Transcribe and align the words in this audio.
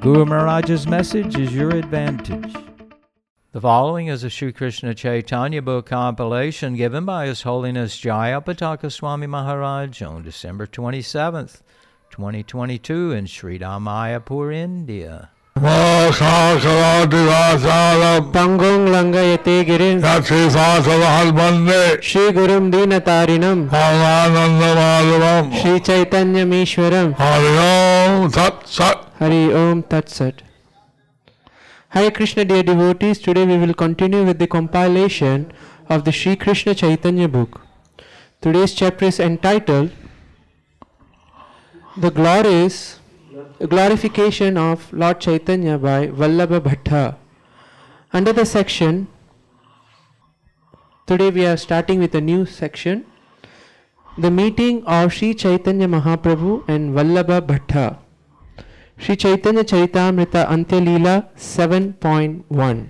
Guru 0.00 0.24
Maharaj's 0.24 0.86
message 0.86 1.38
is 1.38 1.54
your 1.54 1.76
advantage. 1.76 2.54
The 3.52 3.60
following 3.60 4.06
is 4.06 4.24
a 4.24 4.30
Sri 4.30 4.50
Krishna 4.50 4.94
Chaitanya 4.94 5.60
book 5.60 5.84
compilation 5.84 6.74
given 6.74 7.04
by 7.04 7.26
His 7.26 7.42
Holiness 7.42 8.00
Jayapataka 8.00 8.90
Swami 8.90 9.26
Maharaj 9.26 10.00
on 10.00 10.22
December 10.22 10.66
27th, 10.66 11.60
2022 12.12 13.12
in 13.12 13.26
Sri 13.26 13.58
Mayapur, 13.58 14.54
India. 14.54 15.28
Mahakakalativasala 15.56 18.32
Pangong 18.32 18.88
Langayate 18.88 19.66
Girin 19.66 20.00
Yatisasavahal 20.00 22.02
Shri 22.02 22.32
Gurum 22.32 22.72
Dinatarinam 22.72 23.68
Pavananda 23.68 24.48
Madhavam 24.48 25.52
Shri 25.60 25.78
Chaitanya 25.80 26.46
Mishwaram 26.46 27.12
Hari 27.12 28.30
Tat 28.30 28.66
Sat 28.66 29.09
Hari 29.20 29.52
Om 29.52 29.82
Tat 29.82 30.08
Sat 30.08 30.38
Hare 31.90 32.10
Krishna 32.10 32.42
dear 32.42 32.62
devotees, 32.62 33.18
today 33.18 33.44
we 33.44 33.58
will 33.58 33.74
continue 33.74 34.24
with 34.24 34.38
the 34.38 34.46
compilation 34.46 35.52
of 35.90 36.06
the 36.06 36.10
Sri 36.10 36.36
Krishna 36.36 36.74
Chaitanya 36.74 37.28
book. 37.28 37.60
Today's 38.40 38.72
chapter 38.72 39.04
is 39.04 39.20
entitled 39.20 39.90
The 41.98 42.10
Glories 42.10 42.98
the 43.58 43.66
glorification 43.66 44.56
of 44.56 44.90
Lord 44.90 45.20
Chaitanya 45.20 45.76
by 45.76 46.06
Vallabha 46.06 46.58
Bhatta. 46.58 47.16
Under 48.14 48.32
the 48.32 48.46
section, 48.46 49.06
today 51.06 51.28
we 51.28 51.44
are 51.44 51.58
starting 51.58 51.98
with 51.98 52.14
a 52.14 52.22
new 52.22 52.46
section 52.46 53.04
the 54.16 54.30
meeting 54.30 54.82
of 54.86 55.12
Sri 55.12 55.34
Chaitanya 55.34 55.88
Mahaprabhu 55.88 56.66
and 56.66 56.94
Vallabha 56.94 57.42
Bhatta. 57.42 57.98
Sri 58.99 59.15
Chaitanya 59.17 59.63
Charitamrita 59.63 60.41
Antya 60.47 60.79
Leela 60.87 61.15
7.1 61.37 62.83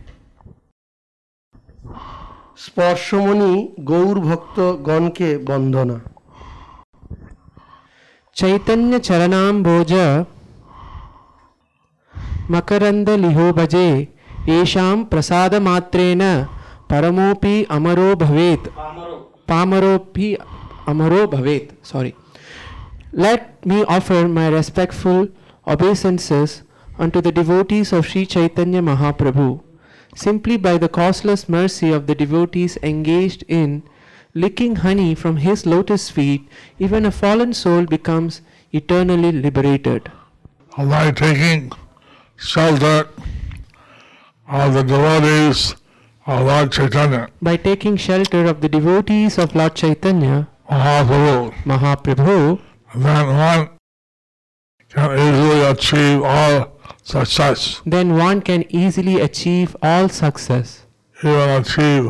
স্পর্শমণি 2.66 3.54
Gour 3.90 4.18
ভক্তগণকে 4.28 5.30
বন্দনা 5.50 5.98
चैतन्य 8.38 8.96
चरणाम्बोज 9.08 9.92
मकरन्दलिहो 12.54 13.46
भजे 13.60 13.88
येषां 14.48 14.96
प्रसादमात्रेण 15.12 16.22
परमोऽपि 16.92 17.54
अमरो 17.76 18.10
भवेत् 18.24 18.68
पामरोऽपि 19.52 20.28
अमरो 20.94 21.22
भवेत् 21.36 21.72
sorry 21.92 22.12
let 23.26 23.42
me 23.72 23.80
offer 23.98 24.22
my 24.38 24.48
respectful 24.58 25.22
obeisances 25.71 26.63
unto 26.99 27.21
the 27.21 27.33
devotees 27.33 27.93
of 27.93 28.07
Sri 28.07 28.27
Chaitanya 28.27 28.83
Mahaprabhu 28.83 29.49
simply 30.15 30.57
by 30.57 30.77
the 30.77 30.89
causeless 30.89 31.49
mercy 31.49 31.91
of 31.93 32.07
the 32.07 32.15
devotees 32.15 32.77
engaged 32.83 33.45
in 33.49 33.83
licking 34.35 34.77
honey 34.77 35.15
from 35.15 35.37
his 35.39 35.67
lotus 35.67 36.11
feet, 36.11 36.49
even 36.79 37.05
a 37.05 37.11
fallen 37.11 37.53
soul 37.53 37.85
becomes 37.85 38.41
eternally 38.73 39.33
liberated. 39.33 40.11
by 40.77 41.11
taking 41.11 41.73
shelter 42.37 43.09
of 44.49 44.75
the 44.75 44.83
devotees 44.83 45.75
of 46.27 46.47
Lord 46.47 46.73
Chaitanya 46.73 47.29
By 47.43 47.57
taking 47.57 47.97
shelter 47.97 48.45
of 48.47 48.61
the 48.61 48.69
devotees 48.69 49.39
of 49.39 49.55
Lord 49.55 49.75
Chaitanya, 49.75 50.49
Mahaprabhu 50.71 51.53
Mahaprabhu, 51.65 52.61
then 52.95 53.27
one 53.27 53.69
can 54.95 55.11
easily 55.19 55.61
achieve 55.73 56.23
all 56.23 56.57
success 57.03 57.81
then 57.87 58.17
one 58.17 58.41
can 58.41 58.65
easily 58.69 59.21
achieve 59.21 59.77
all 59.83 60.09
success. 60.09 60.87
even 61.23 61.49
achieve 61.61 62.05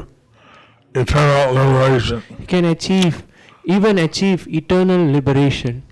eternal 0.94 1.52
liberation 1.54 2.22
He 2.38 2.46
can 2.46 2.64
achieve, 2.64 3.22
even 3.64 3.98
achieve 3.98 4.48
eternal 4.48 5.02
liberation. 5.12 5.82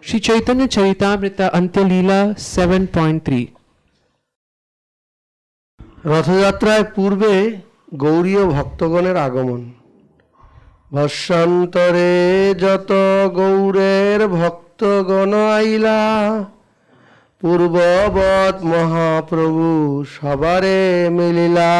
Sri 0.00 0.18
Chaitanya 0.20 0.66
Charitamrita 0.68 1.50
Antya 1.52 1.82
Leela 1.90 2.20
7.3 2.34 3.48
রথযাত্রায় 6.10 6.84
পূর্বে 6.96 7.32
গৌরীয় 8.02 8.42
ভক্তগণের 8.54 9.16
আগমন 9.26 9.60
ভস্যান্তরে 10.92 12.12
যত 12.64 12.90
গৌরের 13.38 14.20
ভক্তগণ 14.81 15.33
আইলা 15.57 15.99
পূর্ববৎ 17.41 18.55
মহাপ্রভু 18.73 19.67
সবারে 20.15 20.79
মিলিলা 21.17 21.73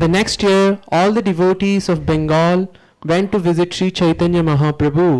The 0.00 0.08
next 0.18 0.38
year, 0.48 0.66
all 0.96 1.10
the 1.18 1.24
devotees 1.32 1.84
of 1.92 1.98
Bengal 2.08 2.58
went 3.10 3.26
to 3.32 3.38
visit 3.48 3.68
Sri 3.76 3.88
Chaitanya 3.98 4.42
Mahaprabhu, 4.50 5.10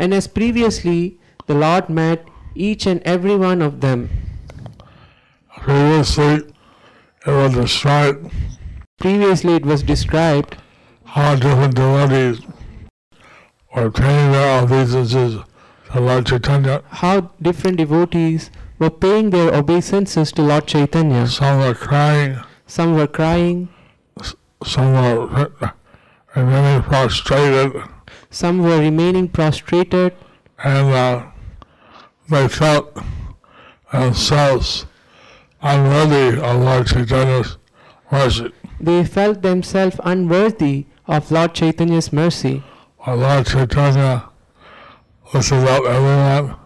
and 0.00 0.10
as 0.18 0.26
previously, 0.38 1.02
the 1.48 1.56
Lord 1.64 1.84
met 2.00 2.20
each 2.68 2.82
and 2.92 3.00
every 3.14 3.36
one 3.50 3.60
of 3.68 3.72
them. 3.84 4.00
previously 5.66 6.34
it 7.26 7.34
was 7.40 7.52
described 7.62 8.20
Previously, 9.04 9.52
it 9.60 9.66
was 9.70 9.80
described 9.94 10.52
how 11.14 11.28
different 11.44 11.74
devotees 11.82 12.36
were 13.75 13.91
paying 13.91 14.31
their 14.31 14.63
obeisances 14.63 15.37
to 15.91 15.99
Lord 15.99 16.25
Chaitanya. 16.25 16.81
how 16.89 17.31
different 17.41 17.77
devotees 17.77 18.49
were 18.79 18.89
paying 18.89 19.29
their 19.29 19.53
obeisances 19.53 20.31
to 20.33 20.41
Lord 20.41 20.65
Chaitanya. 20.67 21.27
Some 21.27 21.59
were 21.59 21.73
crying, 21.73 22.37
Some 22.67 22.95
were 22.95 23.07
crying, 23.07 23.69
some 24.63 24.93
were 24.93 25.51
remaining 26.35 26.81
prostrated, 26.83 27.81
some 28.29 28.61
were 28.63 28.79
remaining 28.79 29.27
prostrated, 29.27 30.13
and 30.63 30.87
uh, 30.93 31.23
they 32.29 32.47
felt 32.47 32.97
themselves 33.91 34.85
unworthy 35.61 36.39
of 36.39 36.61
Lord 36.61 36.87
Chaitanya's 36.87 37.57
mercy. 38.11 38.51
they 38.79 39.03
felt 39.05 39.41
themselves 39.41 39.99
unworthy 40.03 40.85
of 41.07 41.31
Lord 41.31 41.53
Chaitanya's 41.53 42.11
mercy. 42.11 42.63
But 43.06 43.16
Lord 43.16 43.46
Chaitanya 43.46 44.24
lifted 45.32 45.68
up 45.68 45.84
everyone, 45.86 46.56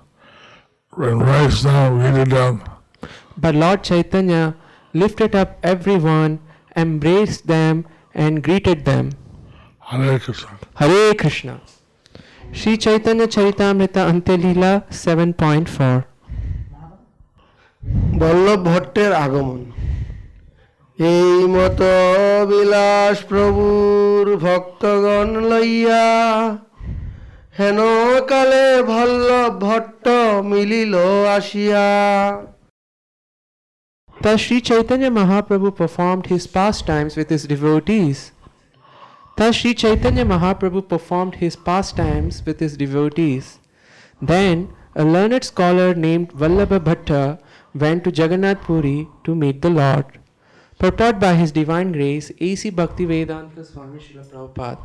embraced 0.97 1.63
them, 1.65 1.99
greeted 1.99 2.31
them, 2.31 2.63
But 3.37 3.55
Lord 3.55 3.83
Chaitanya 3.85 4.55
lifted 4.93 5.35
up 5.35 5.59
everyone, 5.63 6.41
embraced 6.77 7.47
them, 7.47 7.87
and 8.15 8.43
greeted 8.43 8.85
them. 8.85 9.11
Hare 9.81 10.19
Krishna. 10.19 10.59
Hare 10.77 11.15
Krishna. 11.15 11.61
Sri 12.53 12.77
Chaitanya 12.77 13.27
Charitamrita 13.27 14.03
Antya 14.11 14.37
Leela 14.43 14.73
7.4 14.91 16.05
Vallabh 18.21 18.59
ভট্টের 18.69 19.13
আগমন 19.25 19.61
এই 20.99 21.33
মত 21.55 21.81
বিলাস 22.51 23.17
প্রভুর 23.31 24.25
ভক্তগণ 24.45 25.29
লইয়া 25.51 26.07
হেন 27.59 27.79
কালে 28.31 28.67
ভল্লভ 28.91 29.53
ভট্ট 29.67 30.05
মিলিল 30.51 30.95
আসিয়া 31.37 31.89
Thus 34.25 34.41
Sri 34.45 34.59
Chaitanya 34.69 35.11
Mahaprabhu 35.11 35.71
performed 35.83 36.27
his 36.33 36.45
pastimes 36.47 37.13
with 37.19 37.29
his 37.35 37.45
devotees. 37.53 38.19
Thus 39.37 39.57
Sri 39.57 39.73
Chaitanya 39.83 40.25
Mahaprabhu 40.25 40.81
performed 40.95 41.35
his 41.45 41.55
pastimes 41.69 42.35
with 42.47 42.59
his 42.65 42.75
devotees. 42.85 43.45
Then 44.23 44.57
a 45.03 45.05
learned 45.05 45.45
scholar 45.45 45.89
named 46.07 46.29
Vallabha 46.43 46.79
Bhatta 46.89 47.25
went 47.75 48.05
to 48.05 48.11
Jagannath 48.19 48.63
Puri 48.63 48.99
to 49.25 49.35
meet 49.35 49.61
the 49.61 49.71
Lord. 49.71 50.07
Purport 50.80 51.20
by 51.20 51.34
His 51.36 51.52
Divine 51.52 51.92
Grace 51.92 52.32
A.C. 52.40 52.72
Bhaktivedanta 52.72 53.66
Swami 53.66 54.00
Srila 54.00 54.26
Prabhupada. 54.26 54.80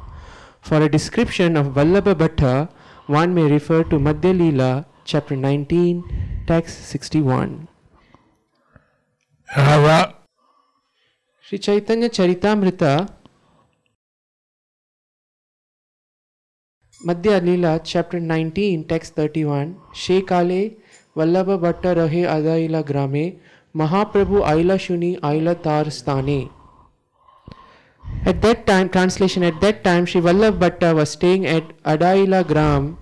For 0.61 0.83
a 0.83 0.89
description 0.89 1.57
of 1.57 1.67
Vallabha 1.67 2.17
Bhatta, 2.17 2.69
one 3.07 3.33
may 3.33 3.45
refer 3.45 3.85
to 3.85 4.01
Madhya 4.01 4.33
Leela, 4.37 4.87
chapter 5.05 5.37
19, 5.37 6.45
text 6.49 6.89
61. 6.89 7.69
And 9.55 10.15
Sri 11.47 11.59
Chaitanya 11.59 12.09
Charitamrita, 12.09 13.09
Madhya 17.07 17.41
Lila, 17.41 17.81
chapter 17.85 18.19
19, 18.19 18.89
text 18.89 19.15
31. 19.15 19.77
Shekale 19.95 20.77
Vallabha 21.15 21.61
Bhatta 21.61 21.95
Rahe 21.95 22.25
Adaila 22.27 22.85
Grame, 22.85 23.39
Mahaprabhu 23.75 24.45
Aila 24.47 24.75
Shuni 24.79 25.19
Aila 25.21 25.55
Tar 25.57 25.91
Stane. 25.91 26.51
At 28.25 28.41
that 28.43 28.67
time, 28.67 28.89
translation, 28.89 29.43
at 29.43 29.61
that 29.61 29.83
time, 29.83 30.07
Sri 30.07 30.21
Vallabh 30.21 30.59
Bhatta 30.59 30.95
was 30.95 31.11
staying 31.11 31.47
at 31.47 31.77
Adaila 31.83 32.47
Gram, 32.47 32.99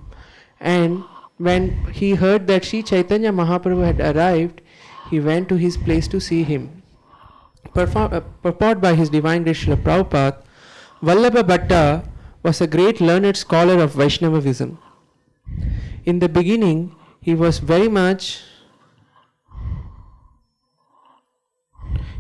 and 0.60 1.04
when 1.38 1.84
he 1.92 2.14
heard 2.14 2.46
that 2.46 2.64
Sri 2.64 2.82
Chaitanya 2.82 3.32
Mahaprabhu 3.32 3.84
had 3.84 4.00
arrived, 4.00 4.60
he 5.10 5.20
went 5.20 5.48
to 5.48 5.56
his 5.56 5.76
place 5.76 6.08
to 6.08 6.20
see 6.20 6.42
him. 6.42 6.82
Perform, 7.74 8.12
uh, 8.12 8.20
purport 8.20 8.80
by 8.80 8.94
his 8.94 9.10
divine 9.10 9.42
grace 9.42 9.64
Srila 9.64 9.82
Prabhupada, 9.82 10.42
Vallabha 11.02 12.08
was 12.42 12.60
a 12.60 12.66
great 12.66 13.00
learned 13.00 13.36
scholar 13.36 13.82
of 13.82 13.92
Vaishnavism. 13.94 14.78
In 16.04 16.19
the 16.20 16.28
beginning, 16.28 16.94
he 17.20 17.34
was 17.34 17.58
very 17.58 17.88
much 17.88 18.42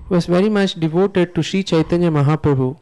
was 0.08 0.26
very 0.26 0.48
much 0.48 0.74
devoted 0.74 1.34
to 1.34 1.42
Sri 1.42 1.62
Chaitanya 1.62 2.10
Mahaprabhu. 2.10 2.76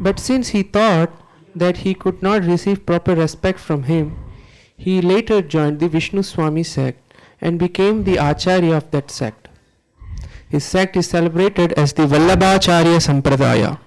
But 0.00 0.18
since 0.18 0.48
he 0.48 0.62
thought 0.62 1.10
that 1.54 1.78
he 1.78 1.94
could 1.94 2.22
not 2.22 2.44
receive 2.44 2.86
proper 2.86 3.14
respect 3.14 3.58
from 3.58 3.84
him, 3.84 4.16
he 4.76 5.00
later 5.00 5.40
joined 5.40 5.80
the 5.80 5.88
Vishnu 5.88 6.22
Swami 6.22 6.62
sect 6.62 7.14
and 7.40 7.58
became 7.58 8.04
the 8.04 8.16
Acharya 8.16 8.76
of 8.76 8.90
that 8.90 9.10
sect. 9.10 9.48
His 10.48 10.64
sect 10.64 10.96
is 10.96 11.08
celebrated 11.08 11.72
as 11.72 11.92
the 11.94 12.06
Vallabhacharya 12.06 13.00
Sampradaya. 13.00 13.78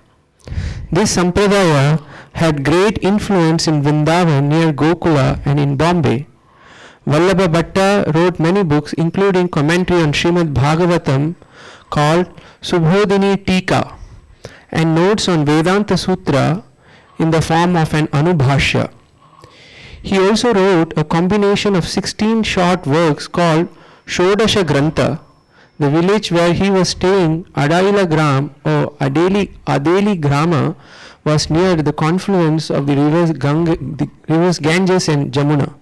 This 0.92 1.16
Sampradaya 1.16 2.04
had 2.34 2.66
great 2.66 2.98
influence 3.02 3.68
in 3.68 3.82
Vrindavan 3.84 4.46
near 4.46 4.74
Gokula 4.74 5.40
and 5.46 5.60
in 5.60 5.78
Bombay. 5.78 6.28
Vallabha 7.08 7.48
Bhatta 7.48 8.12
wrote 8.14 8.40
many 8.40 8.64
books 8.64 8.94
including 8.94 9.48
commentary 9.48 10.02
on 10.02 10.12
Srimad 10.12 10.54
Bhagavatam 10.54 11.36
called 11.90 12.28
Subodhini 12.62 13.46
Tika 13.46 13.96
and 14.72 14.96
notes 14.96 15.28
on 15.28 15.46
Vedanta 15.46 15.98
Sutra 15.98 16.64
in 17.18 17.32
the 17.32 17.42
form 17.42 17.76
of 17.76 17.94
an 17.94 18.08
Anubhashya. 18.08 18.92
He 20.02 20.18
also 20.18 20.54
wrote 20.54 20.94
a 20.98 21.04
combination 21.04 21.76
of 21.76 21.88
16 21.88 22.44
short 22.44 22.88
works 22.88 23.28
called 23.28 23.68
Shodasha 24.06 24.64
Grantha. 24.64 25.20
The 25.78 25.90
village 25.90 26.32
where 26.32 26.54
he 26.54 26.70
was 26.70 26.90
staying, 26.90 27.46
Adaila 27.56 28.10
Gram 28.10 28.56
or 28.66 28.92
Adeli, 29.00 29.52
Adeli 29.66 30.20
Grama, 30.20 30.76
was 31.24 31.50
near 31.50 31.76
the 31.76 31.94
confluence 31.94 32.70
of 32.70 32.88
the 32.88 32.96
rivers, 32.96 33.32
the 33.32 34.10
rivers 34.28 34.60
Ganges 34.60 35.08
and 35.08 35.32
Jamuna. 35.32 35.74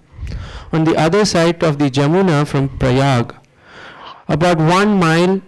On 0.72 0.84
the 0.84 0.96
other 0.96 1.24
side 1.24 1.62
of 1.62 1.78
the 1.78 1.90
Jamuna 1.90 2.46
from 2.46 2.68
Prayag, 2.78 3.34
about 4.28 4.58
one 4.58 4.98
mile 4.98 5.40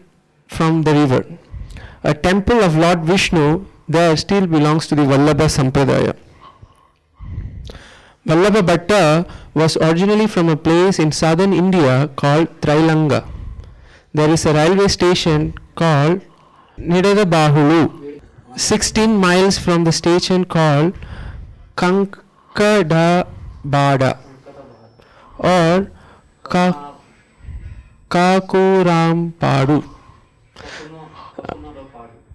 from 0.57 0.83
the 0.83 0.93
river. 0.93 1.25
A 2.03 2.15
temple 2.15 2.61
of 2.67 2.77
Lord 2.77 3.05
Vishnu 3.05 3.67
there 3.89 4.17
still 4.17 4.47
belongs 4.47 4.87
to 4.89 4.95
the 4.95 5.03
Vallabha 5.03 5.47
Sampradaya. 5.57 6.15
Vallabha 8.27 8.63
Bhatta 8.71 9.27
was 9.55 9.77
originally 9.79 10.27
from 10.27 10.49
a 10.49 10.57
place 10.57 10.99
in 10.99 11.11
southern 11.11 11.53
India 11.53 12.09
called 12.15 12.49
Trilanga. 12.61 13.27
There 14.15 14.31
is 14.31 14.47
a 14.47 14.53
railway 14.55 14.89
station 14.89 15.55
called 15.75 16.21
Nidadabahulu, 16.79 18.21
16 18.57 19.17
miles 19.17 19.59
from 19.59 19.85
the 19.85 19.93
station 19.93 20.45
called 20.45 20.95
Kankadabada 21.77 23.25
or 25.39 25.91
Ka- 26.45 26.95
Kakurampadu. 28.09 29.85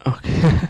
Okay. 0.08 0.70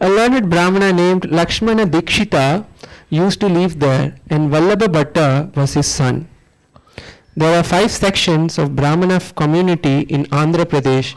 a 0.00 0.08
learned 0.08 0.50
Brahmana 0.50 0.92
named 0.92 1.30
Lakshmana 1.30 1.86
Dikshita 1.86 2.64
used 3.10 3.40
to 3.40 3.48
live 3.48 3.78
there, 3.78 4.16
and 4.30 4.50
Vallabha 4.50 4.88
Bhatta 4.88 5.54
was 5.56 5.74
his 5.74 5.86
son. 5.86 6.28
There 7.36 7.58
are 7.58 7.62
five 7.62 7.90
sections 7.90 8.58
of 8.58 8.74
Brahmana 8.76 9.20
community 9.36 10.00
in 10.00 10.24
Andhra 10.26 10.64
Pradesh 10.64 11.14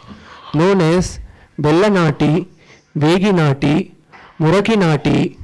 known 0.53 0.81
as 0.81 1.19
Bellanati, 1.59 2.47
Veginati, 2.95 3.91
Murakinati, 4.39 5.37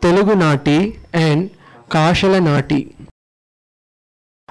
Telugu 0.00 0.34
Nati, 0.36 0.98
and 1.12 1.50
Kashala 1.88 2.42
Nati. 2.42 2.94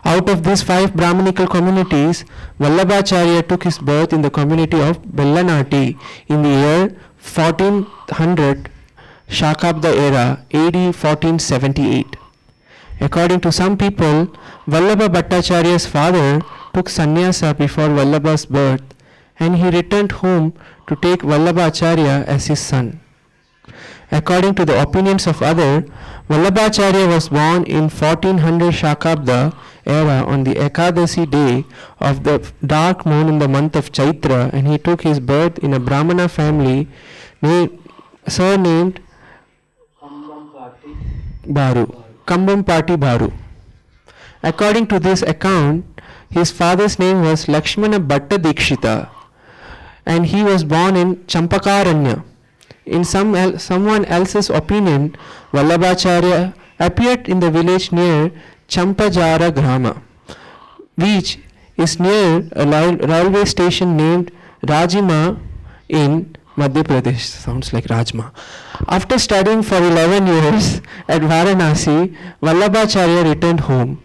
Out 0.04 0.30
of 0.30 0.44
these 0.44 0.64
five 0.64 0.96
Brahmanical 0.96 1.48
communities, 1.48 2.26
Vallabhacharya 2.60 3.48
took 3.48 3.64
his 3.64 3.78
birth 3.78 4.14
in 4.14 4.22
the 4.22 4.32
community 4.32 4.82
of 4.82 5.02
Bellanati 5.04 5.98
in 6.28 6.42
the 6.42 6.50
year 6.50 6.96
1400 7.22 8.70
Shakabda 9.30 9.94
era, 9.96 10.46
AD 10.52 10.76
1478. 10.76 12.18
According 13.00 13.40
to 13.42 13.52
some 13.52 13.78
people, 13.78 14.28
Vallabha 14.68 15.08
Bhattacharya's 15.08 15.86
father 15.86 16.42
took 16.74 16.90
sannyasa 16.90 17.54
before 17.54 17.90
Vallabha's 17.90 18.46
birth 18.46 18.84
and 19.40 19.56
he 19.56 19.70
returned 19.70 20.12
home 20.12 20.54
to 20.88 20.96
take 20.96 21.22
Vallabhacharya 21.22 22.26
as 22.26 22.48
his 22.48 22.60
son. 22.60 23.00
According 24.12 24.56
to 24.56 24.66
the 24.66 24.82
opinions 24.82 25.26
of 25.26 25.42
other, 25.42 25.86
Vallabhacharya 26.30 27.08
was 27.08 27.30
born 27.30 27.64
in 27.64 27.90
1400 27.90 28.74
Shakabda 28.74 29.56
era 29.86 30.24
on 30.26 30.44
the 30.44 30.54
Ekadasi 30.56 31.30
day 31.30 31.66
of 32.00 32.24
the 32.24 32.52
dark 32.66 33.06
moon 33.06 33.28
in 33.28 33.40
the 33.40 33.48
month 33.48 33.76
of 33.76 33.92
Chaitra 33.92 34.52
and 34.54 34.68
he 34.68 34.78
took 34.78 35.02
his 35.02 35.20
birth 35.20 35.60
in 35.60 35.74
a 35.74 35.80
Brahmana 35.80 36.30
family 36.30 36.88
named, 37.42 37.78
surnamed 38.28 39.00
Baru, 41.46 41.88
Kambampati 42.26 43.00
Baru. 43.00 43.32
According 44.44 44.88
to 44.88 45.00
this 45.00 45.22
account, 45.22 45.86
his 46.30 46.52
father's 46.52 46.98
name 47.00 47.22
was 47.22 47.48
Lakshmana 47.48 48.00
Bhatta 48.00 48.38
Dikshita 48.38 49.10
and 50.06 50.26
he 50.28 50.44
was 50.44 50.64
born 50.64 50.96
in 50.96 51.16
Champakaranya. 51.26 52.24
In 52.86 53.04
some 53.04 53.36
el- 53.36 53.60
someone 53.60 54.06
else's 54.06 54.50
opinion, 54.50 55.16
Vallabhacharya 55.54 56.54
appeared 56.88 57.30
in 57.30 57.40
the 57.40 57.52
village 57.52 57.92
near 57.92 58.32
Champajara 58.68 59.54
Grama, 59.54 60.02
which 60.96 61.40
is 61.78 62.00
near 62.00 62.48
a 62.54 62.66
railway 63.14 63.46
station 63.46 63.96
named 63.96 64.32
Rajima 64.66 65.40
in 65.88 66.36
Madhya 66.58 66.84
Pradesh. 66.84 67.22
Sounds 67.22 67.72
like 67.74 67.86
Rajma. 67.86 68.32
After 68.88 69.18
studying 69.18 69.62
for 69.64 69.78
11 69.78 70.28
years 70.28 70.82
at 71.08 71.22
Varanasi, 71.22 72.16
Vallabhacharya 72.42 73.24
returned 73.34 73.62
home. 73.62 74.02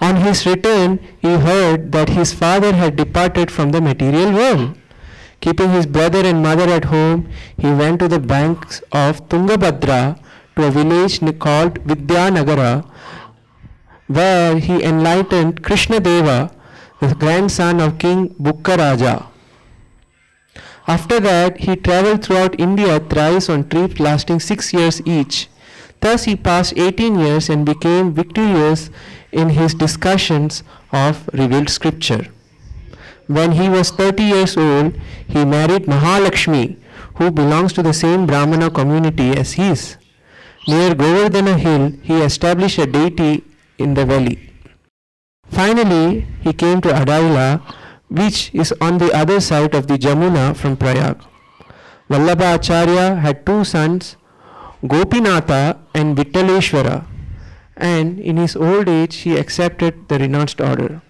On 0.00 0.16
his 0.16 0.46
return, 0.46 0.98
he 1.20 1.34
heard 1.34 1.92
that 1.92 2.08
his 2.08 2.32
father 2.32 2.72
had 2.72 2.96
departed 2.96 3.50
from 3.50 3.70
the 3.70 3.80
material 3.80 4.32
world. 4.32 4.76
Keeping 5.40 5.70
his 5.70 5.86
brother 5.86 6.24
and 6.24 6.42
mother 6.42 6.68
at 6.70 6.84
home, 6.86 7.28
he 7.58 7.70
went 7.70 8.00
to 8.00 8.08
the 8.08 8.18
banks 8.18 8.80
of 8.92 9.28
Tungabhadra 9.28 10.18
to 10.56 10.66
a 10.66 10.70
village 10.70 11.20
called 11.38 11.82
Vidyanagara, 11.84 12.84
where 14.06 14.58
he 14.58 14.82
enlightened 14.82 15.62
Krishna 15.62 16.00
Deva, 16.00 16.50
the 17.00 17.14
grandson 17.14 17.80
of 17.80 17.98
King 17.98 18.28
Bukkaraja. 18.34 19.26
After 20.86 21.20
that, 21.20 21.58
he 21.58 21.76
traveled 21.76 22.24
throughout 22.24 22.58
India 22.60 22.98
thrice 22.98 23.48
on 23.48 23.68
trips 23.68 24.00
lasting 24.00 24.40
six 24.40 24.72
years 24.72 25.00
each. 25.06 25.48
Thus, 26.00 26.24
he 26.24 26.34
passed 26.34 26.74
18 26.76 27.18
years 27.18 27.48
and 27.48 27.64
became 27.64 28.12
victorious 28.12 28.90
in 29.30 29.50
his 29.50 29.74
discussions 29.74 30.64
of 30.92 31.28
revealed 31.32 31.70
scripture. 31.70 32.26
When 33.28 33.52
he 33.52 33.68
was 33.68 33.90
30 33.90 34.22
years 34.22 34.56
old, 34.56 34.98
he 35.28 35.44
married 35.44 35.84
Mahalakshmi, 35.86 36.76
who 37.14 37.30
belongs 37.30 37.72
to 37.74 37.82
the 37.82 37.94
same 37.94 38.26
Brahmana 38.26 38.70
community 38.70 39.30
as 39.30 39.52
his. 39.52 39.96
Near 40.68 40.94
Govardhana 40.94 41.58
hill, 41.58 41.92
he 42.02 42.22
established 42.22 42.78
a 42.78 42.86
deity 42.86 43.42
in 43.78 43.94
the 43.94 44.04
valley. 44.06 44.50
Finally, 45.50 46.26
he 46.40 46.52
came 46.52 46.80
to 46.80 46.88
Adaila, 46.88 47.60
which 48.08 48.54
is 48.54 48.72
on 48.80 48.98
the 48.98 49.12
other 49.12 49.40
side 49.40 49.74
of 49.74 49.88
the 49.88 49.98
Jamuna 49.98 50.54
from 50.54 50.76
Prayag. 50.76 51.18
Vallabha 52.08 52.54
Acharya 52.54 53.16
had 53.16 53.44
two 53.44 53.64
sons, 53.64 54.16
Gopinatha 54.84 55.78
and 55.94 56.16
Vittaleshwara, 56.16 57.06
and 57.76 58.20
in 58.20 58.36
his 58.36 58.54
old 58.54 58.88
age 58.88 59.16
he 59.16 59.36
accepted 59.36 60.08
the 60.08 60.18
renounced 60.18 60.60
order. 60.60 61.02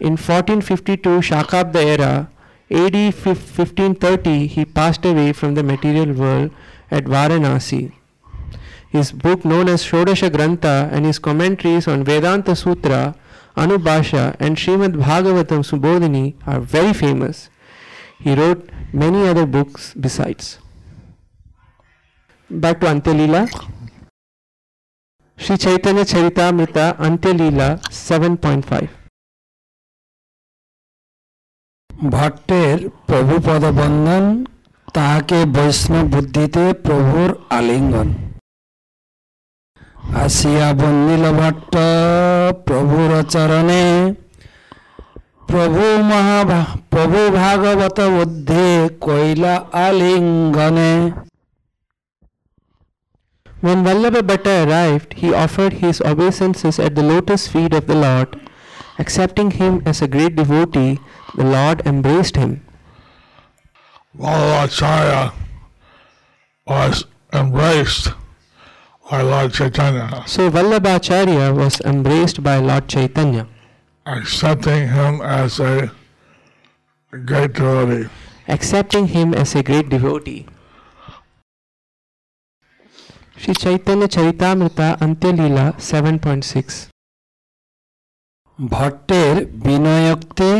In 0.00 0.16
1452 0.16 1.20
Shakabda 1.20 1.84
era, 1.84 2.30
AD 2.68 2.94
1530, 2.94 4.46
he 4.48 4.64
passed 4.64 5.04
away 5.04 5.32
from 5.32 5.54
the 5.54 5.62
material 5.62 6.12
world 6.12 6.50
at 6.90 7.04
Varanasi. 7.04 7.92
His 8.92 9.10
book 9.10 9.44
known 9.44 9.68
as 9.68 9.82
Shodasha 9.82 10.28
Grantha 10.30 10.90
and 10.92 11.06
his 11.06 11.18
commentaries 11.18 11.88
on 11.88 12.04
Vedanta 12.04 12.54
Sutra, 12.54 13.14
Anubhashya 13.56 14.36
and 14.38 14.56
Srimad 14.56 14.94
Bhagavatam 15.02 15.62
Subodhini 15.68 16.34
are 16.46 16.60
very 16.60 16.92
famous. 16.92 17.48
He 18.20 18.34
wrote 18.34 18.68
many 18.92 19.26
other 19.26 19.46
books 19.46 19.94
besides. 19.94 20.58
Back 22.50 22.80
to 22.80 22.86
Antelila. 22.86 23.48
Sri 25.38 25.56
Chaitanya 25.56 26.04
Charitamrita 26.04 26.96
Antelila 26.98 27.68
7.5 27.90 28.88
ভট্টের 32.12 32.78
Prabhupada 33.08 33.62
বন্ধন 33.80 34.24
তাহাকে 34.96 35.38
বৈষ্ণব 35.56 36.06
বুদ্ধিতে 36.12 36.64
প্রভুর 36.86 37.30
আলিঙ্গন 37.58 38.08
আসিয়া 40.23 40.67
bundle 40.79 41.23
Bhatt 41.39 41.73
প্রভুর 42.67 43.11
চরণে 43.33 43.83
প্রভু 45.49 45.83
মহাভা 46.11 46.61
প্রভু 46.93 47.19
ভাগবত 47.39 47.99
বুদ্ধি 48.15 48.67
কইলা 49.05 49.55
আলিঙ্গনে 49.85 50.93
When 53.65 53.79
Vallabha 53.85 54.21
Bhatta 54.29 54.55
arrived, 54.63 55.09
he 55.21 55.29
offered 55.33 55.73
his 55.83 55.97
obeisances 56.11 56.75
at 56.85 56.93
the 56.93 57.05
lotus 57.11 57.47
feet 57.47 57.73
of 57.73 57.83
the 57.89 57.95
Lord. 57.95 58.29
Accepting 58.99 59.49
him 59.59 59.73
as 59.89 59.97
a 60.01 60.07
great 60.07 60.33
devotee, 60.35 60.93
the 61.39 61.47
Lord 61.55 61.77
embraced 61.91 62.35
him. 62.35 62.51
Vallabhacharya 64.19 65.23
was 66.67 66.95
embraced 67.33 68.05
by 69.09 69.21
Lord 69.21 69.53
Chaitanya, 69.53 70.23
So 70.27 70.49
Vallabhacharya 70.51 71.55
was 71.55 71.79
embraced 71.81 72.43
by 72.43 72.57
Lord 72.57 72.87
Chaitanya, 72.89 73.47
accepting 74.05 74.89
him 74.89 75.21
as 75.21 75.59
a 75.59 75.91
great 77.25 77.53
devotee. 77.53 78.09
accepting 78.47 79.07
him 79.07 79.33
as 79.33 79.55
a 79.55 79.63
great 79.63 79.87
devotee. 79.89 80.45
Sri 83.37 83.53
Chaitanya 83.53 84.07
Charitamrita 84.07 84.87
Antyalila 84.99 85.65
7.6 85.77 86.89
ভট্টের 88.59 89.35
বিনয়োক্তি 89.65 90.51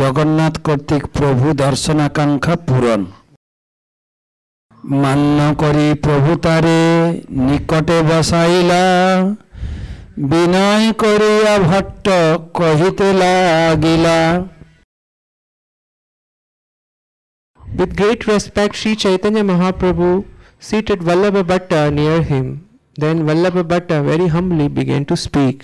Jagannath 0.00 0.54
কর্তৃক 0.66 1.04
প্রভু 1.16 1.46
দর্শনাকাঙ্ক্ষা 1.64 2.54
পূরণ 2.66 3.00
মান্য 5.02 5.38
করি 5.62 5.86
প্রভু 6.04 6.32
তারে 6.44 6.80
নিকটে 7.46 7.98
বসাইলা 8.10 8.84
বিনয় 10.30 10.86
করিয়া 11.02 11.54
ভট্ট 11.68 12.06
কহিতে 12.58 13.08
লাগিলা 13.22 14.20
With 17.78 17.92
great 18.00 18.20
respect, 18.32 18.72
Sri 18.80 18.92
Chaitanya 19.02 19.42
Mahaprabhu 19.50 20.10
seated 20.66 21.00
Vallabha 21.08 21.42
Bhatta 21.50 21.80
near 21.98 22.18
him. 22.30 22.46
Then 23.02 23.16
Vallabha 23.28 23.62
Bhatta 23.70 23.96
very 24.10 24.28
humbly 24.34 24.66
began 24.78 25.02
to 25.10 25.14
speak. 25.26 25.58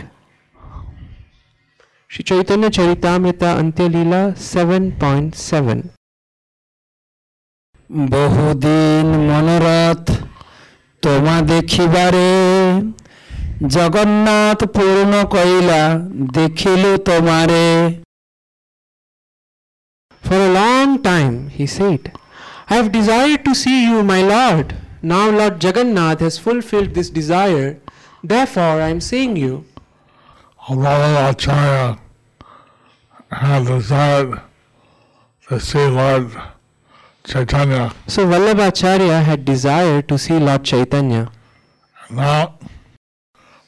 Sri 2.13 2.23
Chaitanya 2.31 2.69
Charitamrita 2.77 3.49
Antyalila 3.61 4.21
7.7 4.37 5.96
বহুদিন 8.13 9.07
মনোরথ 9.29 10.05
তোমা 11.05 11.37
দেখিবারে 11.53 12.31
জগন্নাথ 13.75 14.61
পূর্ণ 14.77 15.13
কইলা 15.35 15.83
দেখিলু 16.39 16.93
তোমারে 17.09 17.69
For 20.27 20.41
a 20.49 20.53
long 20.63 20.91
time, 21.11 21.35
he 21.57 21.67
said, 21.77 22.03
I 22.71 22.73
have 22.79 22.91
desired 22.99 23.41
to 23.47 23.53
see 23.63 23.79
you, 23.89 23.99
my 24.13 24.23
Lord. 24.35 24.67
Now 25.13 25.27
Lord 25.39 25.55
Jagannath 25.65 26.21
has 26.27 26.35
fulfilled 26.47 26.91
this 26.97 27.09
desire. 27.19 27.71
Therefore, 28.33 28.77
I 28.87 28.89
am 28.95 29.01
seeing 29.09 29.35
you. 29.45 29.55
Vallabhacharya 30.83 31.87
had 33.43 33.63
desired 33.75 34.33
to 35.47 35.55
see 35.69 35.87
Lord 36.01 36.29
Chaitanya. 37.28 37.94
So 38.08 38.26
Vallabhacharya 38.26 39.22
had 39.24 39.44
desired 39.44 40.08
to 40.08 40.18
see 40.18 40.40
Lord 40.40 40.64
Chaitanya. 40.64 41.30
Now, 42.10 42.58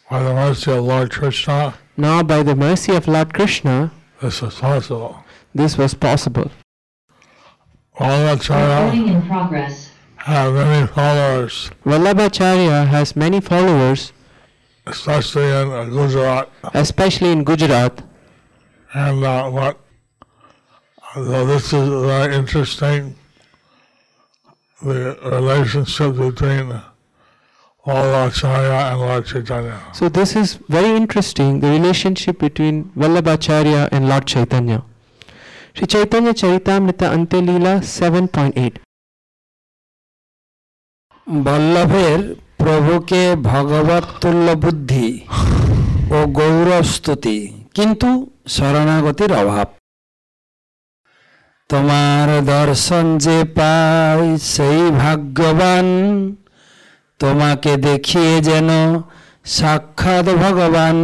by 0.10 0.24
the 0.24 0.34
mercy 0.34 0.72
of 0.72 0.84
Lord 0.86 1.12
Krishna, 1.12 1.74
Now, 1.98 2.24
by 2.24 2.42
the 2.44 2.56
mercy 2.56 2.96
of 2.96 3.08
Lord 3.08 3.34
Krishna, 3.34 3.92
this 4.22 4.42
is 4.42 4.56
possible. 4.56 5.24
this 5.54 5.78
was 5.78 5.94
possible. 5.94 6.50
Vallabhacharya 8.00 8.86
Recording 8.86 9.08
in 9.16 9.22
progress. 9.28 9.92
had 10.16 10.50
many 10.54 10.88
followers, 10.88 11.70
Vallabhacharya 11.86 12.88
has 12.88 13.16
many 13.18 13.42
followers, 13.42 14.14
especially 14.88 15.44
in 15.52 15.68
uh, 15.72 15.84
Gujarat. 15.84 16.50
especially 16.74 17.32
in 17.34 17.44
Gujarat. 17.44 18.02
And 18.94 19.24
uh, 19.24 19.50
what, 19.50 19.78
so 21.14 21.46
this 21.46 21.74
is 21.74 21.90
very 21.90 22.36
interesting, 22.36 23.16
the 24.83 25.17
relationship 25.25 26.17
between 26.17 26.81
Vallabhacharya 27.87 28.93
and 28.93 29.01
Lord 29.01 29.27
Chaitanya. 29.27 29.79
So, 29.93 30.09
this 30.09 30.37
is 30.37 30.59
very 30.69 30.97
interesting 30.97 31.61
the 31.61 31.71
relationship 31.71 32.39
between 32.39 32.85
Vallabhacharya 32.97 33.89
and 33.93 34.09
Lord 34.09 34.27
Chaitanya. 34.27 34.83
Sri 35.75 35.87
Chaitanya 35.87 36.33
Charitamrita 36.33 37.07
Antyalila 37.17 37.73
7.8 37.83 38.73
বল্লভের 41.27 42.21
প্রভুকে 42.61 43.23
ভগবত 43.51 44.05
তুল্য 44.23 44.47
বুদ্ধি 44.65 45.09
ও 46.17 46.19
গৌরস্তুতি 46.39 47.39
কিন্তু 47.77 48.09
শরণাগতির 48.55 49.33
অভাব 49.43 49.69
তোমার 51.71 52.29
দর্শন 52.55 53.07
যে 53.25 53.39
পাই 53.57 54.23
সেই 54.53 54.81
ভাগ্যবান 55.01 55.87
তোমাকে 57.21 57.73
দেখিয়ে 57.89 58.35
যেন 58.49 58.71
সাক্ষাৎ 59.57 60.27
ভগবান 60.43 60.99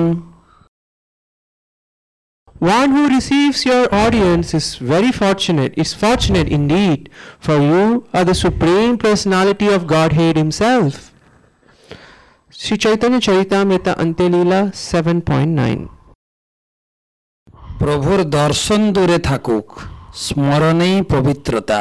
One 2.61 2.91
who 2.91 3.09
receives 3.09 3.65
your 3.65 3.85
audience 3.95 4.53
is 4.53 4.67
very 4.93 5.13
fortunate, 5.13 5.73
is 5.79 5.95
fortunate 5.95 6.47
indeed, 6.49 7.09
for 7.39 7.57
you 7.59 7.85
are 8.13 8.27
the 8.27 8.35
Supreme 8.35 8.99
Personality 8.99 9.69
of 9.69 9.87
Godhead 9.87 10.35
Himself. 10.37 10.93
Sri 12.53 12.77
Chaitanya 12.77 13.19
Charitamrita 13.19 13.93
Antelila 13.97 14.61
7.9 14.73 15.89
প্রভুর 17.81 18.21
দর্শন 18.39 18.81
দূরে 18.97 19.19
থাকুক 19.29 19.69
স্মরণেই 20.27 20.97
পবিত্রতা 21.15 21.81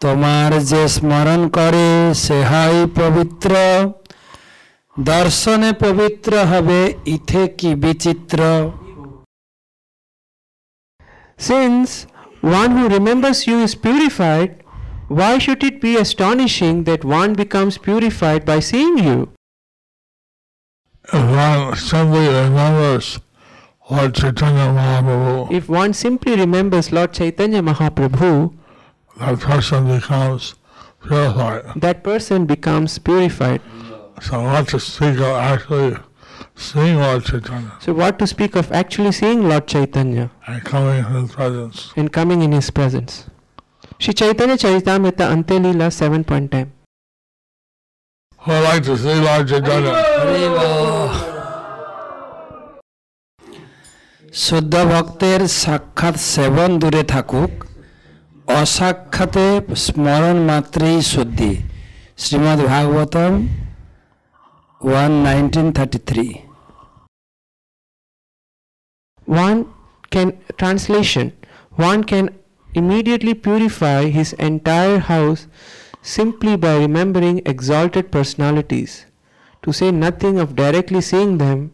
তোমার 0.00 0.50
যে 0.70 0.82
স্মরণ 0.88 1.40
করে 1.48 1.88
সে 2.14 2.38
হয় 2.50 2.80
পবিত্র 3.00 3.52
দর্শনে 4.96 5.70
পবিত্র 5.84 6.32
হবে 6.52 6.80
ইথে 7.06 7.42
কি 7.58 7.70
বিচিত্র 7.74 8.40
Since 11.38 12.06
one 12.40 12.70
who 12.76 12.88
remembers 12.88 13.46
you 13.46 13.58
is 13.58 13.74
purified, 13.76 14.50
why 15.08 15.38
should 15.38 15.62
it 15.62 15.80
be 15.80 15.96
astonishing 15.96 16.84
that 16.84 17.04
one 17.04 17.34
becomes 17.34 17.74
purified 17.78 18.44
by 18.44 18.60
seeing 18.60 18.98
you? 18.98 19.18
If 21.04 21.24
one 21.44 21.76
simply 21.76 22.26
remembers 22.28 23.06
Lord 23.89 24.13
Chaitanya 24.13 24.67
Mahaprabhu, 24.71 25.51
If 25.51 25.67
one 25.67 25.93
simply 25.93 26.35
remembers 26.35 26.91
Lord 26.91 27.11
Chaitanya 27.13 27.61
Mahaprabhu, 27.61 28.53
that 29.17 29.39
person 29.39 29.87
becomes 29.87 30.55
purified. 31.03 31.63
that 31.75 32.03
person 32.03 32.45
becomes 32.45 32.99
purified. 32.99 33.61
So 34.21 34.43
what 34.43 34.67
to 34.69 34.79
speak 34.79 35.17
of 35.17 35.35
actually 35.35 35.97
seeing 36.55 36.97
Lord 36.97 37.23
Chaitanya 37.25 37.71
So, 37.79 37.93
what 37.93 38.19
to 38.19 38.27
speak 38.27 38.55
of 38.55 38.71
actually 38.71 39.11
seeing 39.13 39.47
Lord 39.47 39.65
Chaitanya 39.67 40.29
and 40.45 40.63
coming 40.63 40.99
in 40.99 41.05
his 41.23 41.31
presence. 41.31 41.93
and 41.95 42.11
coming 42.11 42.41
in 42.41 42.51
his 42.51 42.69
presence? 42.69 43.25
Sri 43.97 44.13
Chaitanya 44.13 44.55
Charitamrita 44.57 45.25
Antelila 45.35 45.89
7.10 45.89 46.69
who 48.41 48.51
would 48.51 48.63
like 48.63 48.83
to 48.83 48.97
see 48.97 49.15
Lord 49.19 49.47
Chaitanya. 49.49 51.08
ভক্তের 54.92 55.40
সাক্ষাৎ 55.62 56.14
সেবন 56.32 56.70
দূরে 56.80 57.02
থাকুক 57.12 57.52
অসাক্ষাতে 58.60 59.46
স্মরণ 59.84 60.36
মাত্রেই 60.50 60.98
শুদ্ধি 61.12 61.52
Srimad 62.22 62.60
Bhagavatam 62.72 63.32
one 64.80 65.12
nineteen 65.26 65.66
thirty 65.76 66.00
three 66.08 66.26
One 69.26 69.72
can, 70.10 70.38
translation, 70.58 71.32
one 71.72 72.04
can 72.04 72.28
immediately 72.68 73.34
purify 73.34 74.00
his 74.08 74.32
entire 74.34 74.98
house 74.98 75.46
simply 76.02 76.56
by 76.56 76.76
remembering 76.76 77.40
exalted 77.46 78.12
personalities, 78.12 79.06
to 79.62 79.72
say 79.72 79.90
nothing 79.90 80.38
of 80.38 80.54
directly 80.54 81.00
seeing 81.00 81.38
them, 81.38 81.72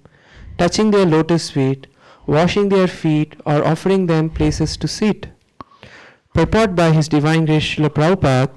touching 0.59 0.91
their 0.93 1.07
lotus 1.07 1.50
feet, 1.50 1.89
washing 2.27 2.70
their 2.70 2.88
feet, 2.88 3.36
or 3.46 3.65
offering 3.65 4.05
them 4.08 4.29
places 4.29 4.77
to 4.77 4.88
sit. 4.88 5.27
Purport 6.34 6.75
by 6.75 6.91
His 6.91 7.08
Divine 7.08 7.46
Grace 7.46 7.63
Srila 7.63 7.89
Prabhupada, 7.89 8.51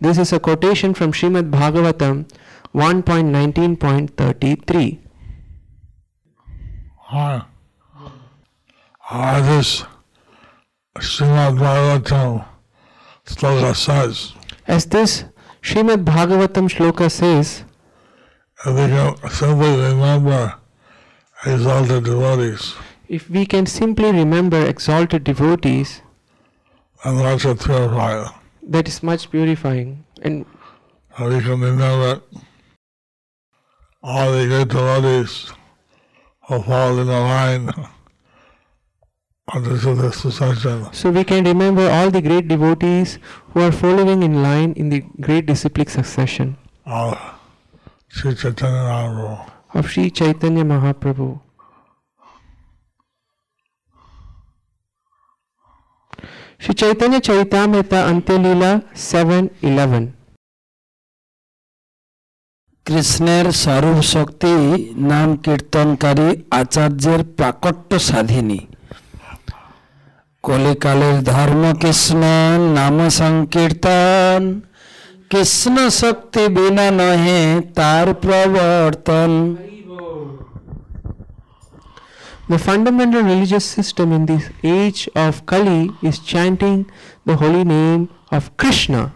this 0.00 0.18
is 0.18 0.32
a 0.32 0.38
quotation 0.38 0.94
from 0.94 1.10
Srimad 1.12 1.50
Bhagavatam 1.50 2.28
1.19.33. 2.74 4.98
Hi. 6.98 7.42
Uh, 9.08 9.40
this 9.40 9.84
Srimad 10.98 11.56
Bhagavatam 11.58 12.44
sloka 13.24 13.74
says, 13.74 14.32
As 14.66 14.86
this 14.86 15.24
Srimad 15.62 16.04
Bhagavatam 16.04 16.68
shloka 16.68 17.10
says, 17.10 17.64
if 18.64 18.72
we 18.72 18.86
can 18.86 19.16
simply 19.30 19.76
remember 19.82 20.54
exalted 21.44 22.04
devotees, 22.04 22.74
if 23.08 23.28
we 23.30 23.46
can 23.46 23.66
simply 23.66 24.10
remember 24.12 24.64
exalted 24.66 25.24
devotees, 25.24 26.02
and 27.04 27.18
that's 27.18 27.44
a 27.44 27.54
purifier. 27.54 28.26
that 28.62 28.88
is 28.88 29.02
much 29.02 29.30
purifying. 29.30 30.04
And 30.22 30.44
So 31.18 31.28
we 31.28 31.40
can 31.40 31.60
remember 31.60 32.20
all 34.02 34.30
the 34.32 34.46
great 34.46 34.68
devotees 34.68 35.52
who 36.48 36.62
fall 36.62 36.98
in 36.98 37.06
the 37.06 37.20
line 37.20 37.70
under 39.52 39.76
the 39.76 40.12
succession. 40.12 40.92
so 40.92 41.10
we 41.10 41.22
can 41.24 41.44
remember 41.44 41.88
all 41.88 42.10
the 42.10 42.20
great 42.22 42.48
devotees 42.48 43.18
who 43.52 43.60
are 43.60 43.72
following 43.72 44.22
in 44.22 44.42
line 44.42 44.72
in 44.72 44.88
the 44.88 45.00
great 45.20 45.46
disciplic 45.46 45.88
succession 45.88 46.56
of 46.84 47.16
Sri 48.08 48.34
Chaitanya 48.34 48.82
Mahaprabhu. 48.90 49.50
of 49.74 49.90
Sri 49.90 50.10
Chaitanya 50.10 50.64
Mahaprabhu. 50.64 51.40
Sri 56.59 56.73
Chaitanya 56.75 57.19
Charitamrita 57.19 57.99
Antyalila 58.05 58.71
711. 58.95 60.21
কৃষ্ণের 62.85 63.45
স্বরূপ 63.63 63.97
শক্তি 64.13 64.53
নাম 65.11 65.29
কীর্তনকারী 65.45 66.29
আচার্যের 66.59 67.21
প্রাকট্য 67.37 67.91
সাধিনী 68.07 68.59
কলিকালের 70.43 71.17
ধর্ম 71.31 71.63
কৃষ্ণ 71.81 72.21
নাম 72.77 72.95
সংকীর্তন 73.19 74.41
কৃষ্ণ 75.31 75.75
শক্তি 76.01 76.43
বিনা 76.55 76.87
নহে 76.99 77.41
তার 77.75 78.07
প্রবর্তন 78.23 79.29
The 82.48 82.58
fundamental 82.58 83.22
religious 83.22 83.64
system 83.64 84.12
in 84.12 84.26
this 84.26 84.50
age 84.62 85.08
of 85.16 85.44
Kali 85.46 85.90
is 86.00 86.20
chanting 86.20 86.88
the 87.24 87.36
holy 87.36 87.64
name 87.64 88.08
of 88.30 88.56
Krishna. 88.56 89.14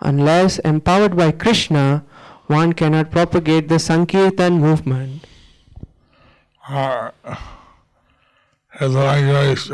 Unless 0.00 0.58
empowered 0.58 1.16
by 1.16 1.32
Krishna, 1.32 2.04
one 2.46 2.74
cannot 2.74 3.10
propagate 3.10 3.68
the 3.68 3.78
Sankirtan 3.78 4.60
movement. 4.60 5.24
His 8.72 8.92
Divine 8.92 9.30
Grace, 9.30 9.68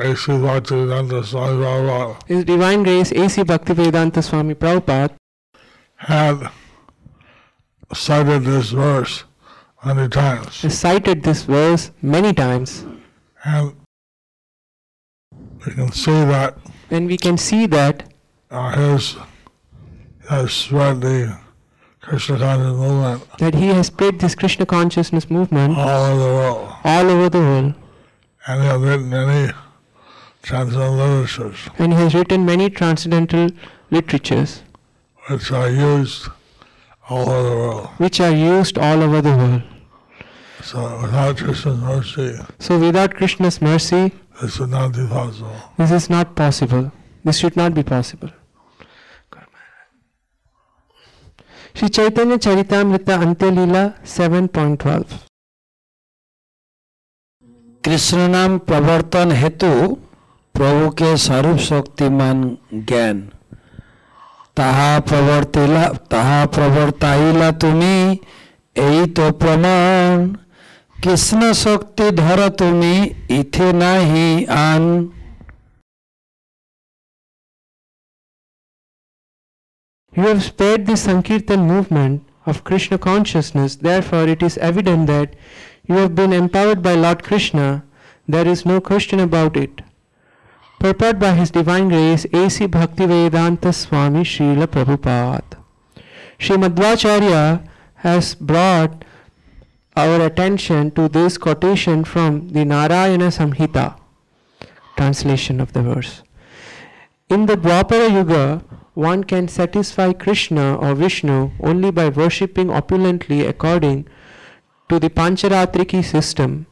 His 2.26 2.44
Divine 2.44 2.82
Grace 2.84 3.10
A.C. 3.10 3.42
Bhaktivedanta 3.42 4.22
Swami 4.22 4.54
Prabhupada 4.54 5.16
had 5.96 6.50
cited 7.92 8.44
this 8.44 8.70
verse 8.70 9.24
many 9.84 10.08
times. 10.08 10.62
has 10.62 10.78
cited 10.78 11.22
this 11.22 11.42
verse 11.44 11.90
many 12.02 12.32
times, 12.32 12.84
And 13.44 13.74
we 15.66 15.72
can 15.72 15.92
see 15.92 16.24
that 16.24 16.56
and 16.90 17.06
we 17.06 17.16
can 17.16 17.36
see 17.38 17.66
that 17.66 18.02
uh, 18.50 18.72
his 18.76 19.16
has 20.28 20.52
spread 20.52 21.00
the 21.00 21.38
Krishna 22.00 22.38
conscious 22.38 22.76
movement 22.76 23.22
that 23.38 23.54
he 23.54 23.68
has 23.68 23.86
spread 23.88 24.18
this 24.20 24.34
Krishna 24.34 24.66
consciousness 24.66 25.30
movement 25.30 25.76
all 25.76 26.04
over 26.04 26.20
the 26.22 26.32
world. 26.38 26.72
all 26.84 27.10
over 27.10 27.28
the 27.28 27.38
world, 27.38 27.74
And 28.46 28.62
he 28.62 28.68
has 28.68 28.80
written 28.82 29.10
many 29.10 29.52
transcendental 30.42 30.94
literatures 30.94 31.68
and 31.78 31.92
he 31.92 31.98
has 31.98 32.14
written 32.14 32.44
many 32.46 32.70
transcendental 32.70 33.50
literatures 33.90 34.62
which 35.28 35.52
are 35.52 35.70
used 35.70 36.28
all 37.08 37.28
over 37.28 37.48
the 37.50 37.56
world. 37.56 37.86
which 37.98 38.20
are 38.20 38.30
used 38.34 38.78
all 38.78 39.02
over 39.02 39.20
the 39.20 39.36
world. 39.36 39.62
So 40.62 41.00
without 41.00 41.36
Krishna's 41.36 41.78
mercy. 41.78 42.38
So 42.58 42.78
without 42.78 43.14
Krishna's 43.14 43.60
mercy. 43.60 44.12
This 44.40 44.58
would 44.58 44.70
not 44.70 44.92
be 44.92 45.06
possible. 45.06 45.56
This 45.78 45.90
is 45.90 46.10
not 46.10 46.34
possible. 46.34 46.92
This 47.24 47.38
should 47.38 47.56
not 47.56 47.74
be 47.74 47.82
possible. 47.82 48.30
Shri 51.76 51.88
Chaitanya 51.88 52.36
Charitamrita 52.44 53.10
अंत्यलीला 53.10 53.82
7.12 54.12 55.12
Krishna 57.84 58.26
नाम 58.30 58.56
प्रवर्तन 58.68 59.32
हेतु 59.32 59.70
प्रभु 60.54 60.90
के 61.00 61.16
स्वरूप 61.24 61.58
शक्तिमान 61.66 62.42
ज्ञान 62.88 63.20
ताहा 64.56 64.98
प्रवर्तिला 65.08 65.86
ताहा 66.10 66.44
प्रवर्ताइला 66.56 67.50
तुमी 67.62 67.96
यही 68.76 69.06
तो 69.18 69.30
प्रमाण 69.44 70.28
You 71.02 71.12
have 71.12 71.20
spared 80.42 80.84
the 80.84 80.96
Sankirtan 80.96 81.66
movement 81.66 82.26
of 82.44 82.64
Krishna 82.64 82.98
consciousness, 82.98 83.76
therefore, 83.76 84.28
it 84.28 84.42
is 84.42 84.58
evident 84.58 85.06
that 85.06 85.34
you 85.88 85.94
have 85.94 86.14
been 86.14 86.34
empowered 86.34 86.82
by 86.82 86.94
Lord 86.96 87.22
Krishna. 87.22 87.82
There 88.28 88.46
is 88.46 88.66
no 88.66 88.78
question 88.82 89.20
about 89.20 89.56
it. 89.56 89.80
Purport 90.80 91.18
by 91.18 91.32
His 91.32 91.50
Divine 91.50 91.88
Grace, 91.88 92.26
A.C. 92.34 92.66
Bhaktivedanta 92.66 93.72
Swami 93.72 94.22
Srila 94.22 94.66
Prabhupada. 94.66 95.64
Sri 96.38 96.56
Madhvacharya 96.58 97.66
has 97.94 98.34
brought 98.34 99.06
our 99.96 100.20
attention 100.20 100.90
to 100.92 101.08
this 101.08 101.36
quotation 101.36 102.04
from 102.04 102.48
the 102.50 102.64
Narayana 102.64 103.28
Samhita, 103.28 103.98
translation 104.96 105.60
of 105.60 105.72
the 105.72 105.82
verse. 105.82 106.22
In 107.28 107.46
the 107.46 107.56
Dwapara 107.56 108.10
Yuga, 108.12 108.62
one 108.94 109.24
can 109.24 109.48
satisfy 109.48 110.12
Krishna 110.12 110.76
or 110.76 110.94
Vishnu 110.94 111.52
only 111.60 111.90
by 111.90 112.08
worshipping 112.08 112.70
opulently 112.70 113.46
according 113.46 114.06
to 114.88 114.98
the 114.98 115.10
Pancharatriki 115.10 116.04
system. 116.04 116.66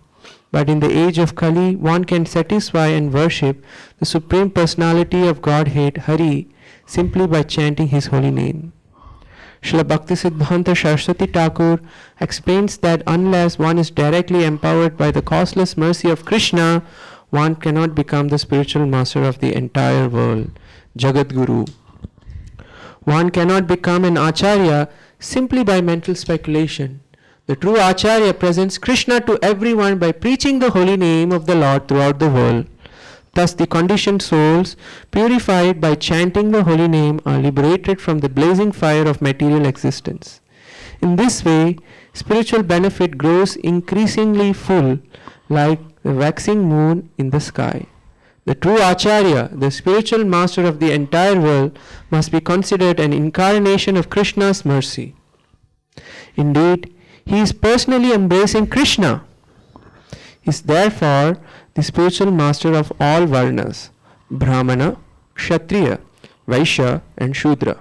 But 0.50 0.68
in 0.68 0.80
the 0.80 0.90
age 0.90 1.18
of 1.18 1.34
Kali, 1.34 1.76
one 1.76 2.04
can 2.04 2.24
satisfy 2.26 2.88
and 2.88 3.12
worship 3.12 3.64
the 3.98 4.06
Supreme 4.06 4.50
Personality 4.50 5.26
of 5.26 5.42
Godhead, 5.42 5.98
Hari, 5.98 6.48
simply 6.86 7.26
by 7.26 7.42
chanting 7.42 7.88
his 7.88 8.06
holy 8.06 8.30
name. 8.30 8.72
Srila 9.62 9.84
Bhaktisiddhanta 9.84 10.76
Saraswati 10.76 11.26
Thakur 11.26 11.80
explains 12.20 12.78
that 12.78 13.02
unless 13.06 13.58
one 13.58 13.78
is 13.78 13.90
directly 13.90 14.44
empowered 14.44 14.96
by 14.96 15.10
the 15.10 15.22
causeless 15.22 15.76
mercy 15.76 16.10
of 16.10 16.24
Krishna, 16.24 16.82
one 17.30 17.56
cannot 17.56 17.94
become 17.94 18.28
the 18.28 18.38
spiritual 18.38 18.86
master 18.86 19.24
of 19.24 19.40
the 19.40 19.54
entire 19.54 20.08
world, 20.08 20.50
Jagat 20.96 21.34
Guru. 21.34 21.66
One 23.04 23.30
cannot 23.30 23.66
become 23.66 24.04
an 24.04 24.16
Acharya 24.16 24.88
simply 25.18 25.64
by 25.64 25.80
mental 25.80 26.14
speculation. 26.14 27.00
The 27.46 27.56
true 27.56 27.80
Acharya 27.80 28.34
presents 28.34 28.76
Krishna 28.78 29.20
to 29.22 29.38
everyone 29.42 29.98
by 29.98 30.12
preaching 30.12 30.58
the 30.58 30.70
holy 30.70 30.96
name 30.96 31.32
of 31.32 31.46
the 31.46 31.54
Lord 31.54 31.88
throughout 31.88 32.18
the 32.18 32.28
world. 32.28 32.66
Thus, 33.38 33.54
the 33.54 33.68
conditioned 33.68 34.20
souls, 34.20 34.74
purified 35.12 35.80
by 35.80 35.94
chanting 35.94 36.50
the 36.50 36.64
holy 36.64 36.88
name, 36.88 37.20
are 37.24 37.38
liberated 37.38 38.00
from 38.00 38.18
the 38.18 38.28
blazing 38.28 38.72
fire 38.72 39.06
of 39.06 39.22
material 39.22 39.64
existence. 39.64 40.40
In 41.00 41.14
this 41.14 41.44
way, 41.44 41.76
spiritual 42.12 42.64
benefit 42.64 43.16
grows 43.16 43.54
increasingly 43.54 44.52
full, 44.52 44.98
like 45.48 45.78
the 46.02 46.14
waxing 46.14 46.64
moon 46.64 47.10
in 47.16 47.30
the 47.30 47.38
sky. 47.38 47.86
The 48.44 48.56
true 48.56 48.82
Acharya, 48.82 49.50
the 49.52 49.70
spiritual 49.70 50.24
master 50.24 50.64
of 50.66 50.80
the 50.80 50.90
entire 50.90 51.40
world, 51.40 51.78
must 52.10 52.32
be 52.32 52.40
considered 52.40 52.98
an 52.98 53.12
incarnation 53.12 53.96
of 53.96 54.10
Krishna's 54.10 54.64
mercy. 54.64 55.14
Indeed, 56.34 56.92
he 57.24 57.38
is 57.38 57.52
personally 57.52 58.12
embracing 58.12 58.66
Krishna. 58.66 59.24
He 60.40 60.50
is 60.50 60.62
therefore 60.62 61.38
the 61.78 61.84
spiritual 61.84 62.32
master 62.32 62.74
of 62.74 62.90
all 62.98 63.24
Varnas 63.32 63.90
Brahmana, 64.28 64.96
Kshatriya, 65.36 66.00
Vaishya, 66.48 67.02
and 67.16 67.36
Shudra, 67.36 67.76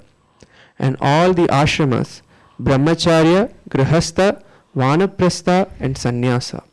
and 0.77 0.95
all 1.01 1.33
the 1.33 1.47
ashramas 1.47 2.21
Brahmacharya, 2.61 3.51
Grihastha, 3.69 4.43
Vanaprastha, 4.75 5.71
and 5.79 5.97
Sannyasa. 5.97 6.63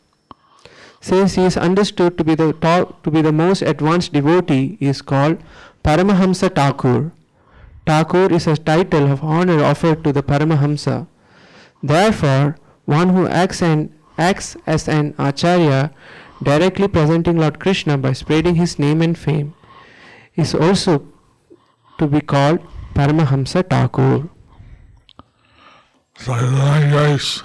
Since 1.00 1.36
he 1.36 1.44
is 1.44 1.56
understood 1.56 2.18
to 2.18 2.24
be 2.24 2.34
the 2.34 2.52
top, 2.52 3.02
to 3.04 3.10
be 3.10 3.22
the 3.22 3.32
most 3.32 3.62
advanced 3.62 4.12
devotee, 4.12 4.76
he 4.78 4.86
is 4.86 5.00
called 5.00 5.38
Paramahamsa 5.82 6.54
Thakur. 6.54 7.10
Thakur 7.86 8.30
is 8.32 8.46
a 8.46 8.56
title 8.56 9.10
of 9.10 9.24
honor 9.24 9.64
offered 9.64 10.04
to 10.04 10.12
the 10.12 10.22
Paramahamsa. 10.22 11.06
Therefore, 11.82 12.56
one 12.84 13.10
who 13.10 13.26
acts, 13.28 13.62
acts 14.18 14.56
as 14.66 14.88
an 14.88 15.14
acharya, 15.18 15.90
directly 16.44 16.88
presenting 16.88 17.38
Lord 17.38 17.58
Krishna 17.58 17.96
by 17.98 18.12
spreading 18.12 18.54
his 18.56 18.78
name 18.78 19.02
and 19.02 19.18
fame, 19.18 19.54
is 20.36 20.54
also 20.54 21.06
to 21.98 22.06
be 22.06 22.20
called 22.20 22.60
Paramahamsa 22.94 23.68
Thakur. 23.68 24.28
So 26.16 26.32
his 26.34 26.50
divine 26.52 26.90
grace, 26.90 27.42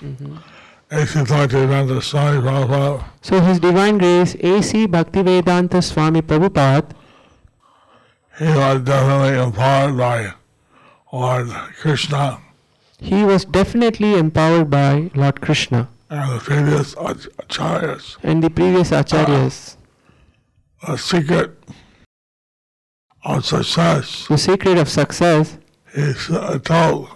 AC 0.92 1.20
Bhaktivedanta 1.26 2.02
Swami 2.04 2.42
Prabhupada, 2.42 3.04
So 3.22 3.40
His 3.42 3.60
Divine 3.60 3.98
Grace 3.98 4.36
A.C. 4.36 4.88
Bhaktivedanta 4.88 5.84
Swami 5.84 6.22
Prabhupada, 6.22 6.92
he 8.38 8.46
was 8.46 8.82
definitely 8.82 9.40
empowered 9.40 9.98
by 9.98 10.34
Lord 11.12 11.50
Krishna 11.82 12.40
he 13.02 13.24
was 13.24 13.46
definitely 13.46 14.16
empowered 14.16 14.70
by 14.70 15.10
Lord 15.16 15.42
Krishna 15.42 15.88
and 16.10 16.32
the 16.34 16.40
previous 16.40 16.96
ach- 16.98 17.28
acharyas. 17.38 18.18
and 18.24 18.44
the 18.44 18.50
previous 18.50 18.90
acharyas. 18.92 19.76
The 20.86 20.98
secret 20.98 21.58
of 23.26 23.46
success, 23.46 24.28
The 24.28 24.38
secret 24.38 24.78
of 24.78 24.90
success 24.90 25.58
is 25.94 26.30
uh, 26.30 26.58
told, 26.60 27.10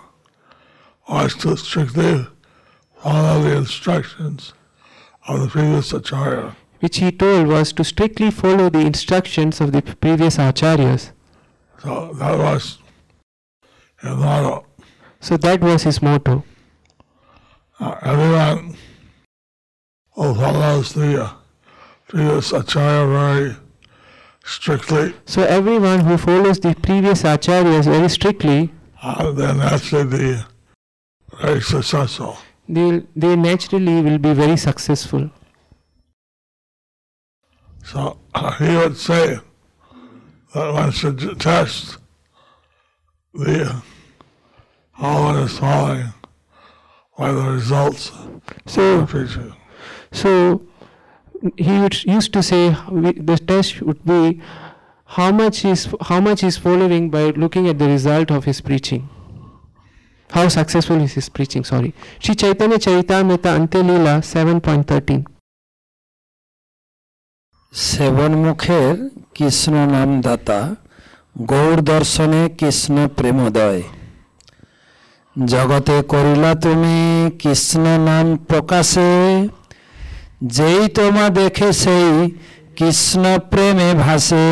was 1.10 1.34
to 1.36 1.56
strictly 1.58 2.28
follow 3.02 3.42
the 3.42 3.56
instructions 3.58 4.54
of 5.28 5.40
the 5.42 5.48
previous 5.48 5.94
acharya. 5.94 6.56
which 6.82 6.98
he 6.98 7.12
told 7.12 7.48
was 7.48 7.72
to 7.74 7.84
strictly 7.84 8.30
follow 8.32 8.70
the 8.70 8.80
instructions 8.80 9.62
of 9.62 9.72
the 9.72 9.82
previous 9.82 10.38
acharyas. 10.38 11.12
So 11.82 12.14
that 12.20 12.38
was 12.38 12.80
his 14.02 14.16
motto. 14.16 14.66
So 15.22 15.38
that 15.38 15.62
was 15.62 15.84
his 15.84 16.02
motto. 16.02 16.44
Uh, 17.84 18.00
everyone 18.04 18.78
who 20.14 20.34
follows 20.36 20.94
the 20.94 21.30
previous 22.08 22.54
acharya 22.54 23.06
very 23.08 23.56
strictly, 24.46 25.14
So 25.26 25.44
everyone 25.44 26.00
who 26.00 26.18
follows 26.18 26.62
the 26.62 26.76
previous 26.76 27.24
acharyas 27.24 27.84
very 27.84 28.08
strictly, 28.08 28.72
uh, 29.02 29.32
then 29.34 29.58
naturally 29.58 30.06
be 30.18 30.42
very 31.42 31.62
successful. 31.62 32.38
they 32.70 33.04
they 33.18 33.36
naturally 33.36 34.02
will 34.02 34.18
be 34.18 34.34
very 34.34 34.56
successful. 34.56 35.30
So 37.84 38.18
uh, 38.34 38.52
he 38.64 38.78
would 38.78 38.96
say 38.96 39.40
that 40.54 40.74
one 40.82 40.92
should 40.92 41.20
test 41.42 41.98
the 43.34 43.56
uh, 43.70 43.80
how 44.94 45.24
one 45.24 45.40
is 45.44 45.60
following 45.60 46.14
by 47.19 47.33
the 47.33 47.47
results 47.59 48.11
of 48.11 48.41
So 48.67 49.07
preaching. 49.07 49.53
So 50.13 50.31
he 51.57 51.75
would, 51.81 51.97
used 52.05 52.33
to 52.33 52.43
say 52.43 52.63
we- 52.91 53.19
the 53.31 53.39
test 53.51 53.83
would 53.83 54.03
be 54.05 54.41
how 55.17 55.31
much 55.33 55.65
is 55.65 55.81
how 56.09 56.21
much 56.21 56.43
is 56.43 56.57
following 56.59 57.05
by 57.11 57.25
looking 57.43 57.65
at 57.69 57.79
the 57.79 57.89
result 57.97 58.31
of 58.31 58.45
his 58.45 58.61
preaching. 58.61 59.03
How 60.31 60.49
successful 60.49 61.01
is 61.01 61.13
his 61.15 61.29
preaching? 61.31 61.65
Sorry. 61.65 61.93
Sri 62.21 62.35
Chaitanya 62.35 62.79
Charitamrita 62.79 63.51
Ante 63.59 63.81
Leela 63.83 64.15
7.13. 64.23 65.25
সেবন 67.73 68.33
মুখের 68.37 69.11
কৃষ্ণ 69.35 69.75
নাম 69.87 70.21
দাতা 70.21 70.75
গৌর 71.43 71.79
দর্শনে 71.83 72.49
কৃষ্ণ 72.59 72.97
প্রেমোদয় 73.17 73.83
জগতে 75.38 75.96
করিলা 76.12 76.52
তুমি 76.64 76.98
কৃষ্ণ 77.42 77.84
নাম 78.08 78.26
প্রকাশে 78.50 79.12
যেই 80.56 80.82
তোমা 80.98 81.26
দেখে 81.40 81.70
সেই 81.84 82.10
কৃষ্ণ 82.78 83.24
প্রেমে 83.52 83.90
ভাসে 84.04 84.46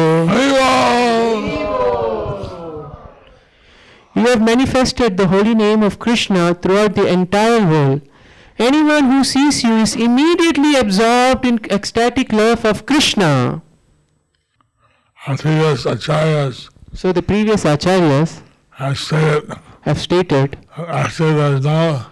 You 4.15 4.27
have 4.31 4.43
manifested 4.53 5.11
the 5.19 5.27
holy 5.33 5.55
name 5.65 5.81
of 5.89 5.93
Krishna 6.03 6.43
throughout 6.61 6.93
the 6.99 7.05
entire 7.17 7.61
world. 7.71 7.99
Anyone 8.69 9.05
who 9.11 9.19
sees 9.33 9.55
you 9.65 9.75
is 9.85 9.93
immediately 10.07 10.73
absorbed 10.83 11.43
in 11.49 11.55
ecstatic 11.77 12.27
love 12.41 12.61
of 12.71 12.77
Krishna. 12.89 13.31
Previous 15.43 15.81
acharyas 15.93 16.55
So 16.99 17.07
the 17.17 17.25
previous 17.31 17.61
acharyas 17.73 18.31
have 18.85 18.97
stated 18.97 19.43
have 19.81 19.99
stated 20.01 20.49
actually 20.77 21.33
there's 21.33 21.63
no 21.63 22.05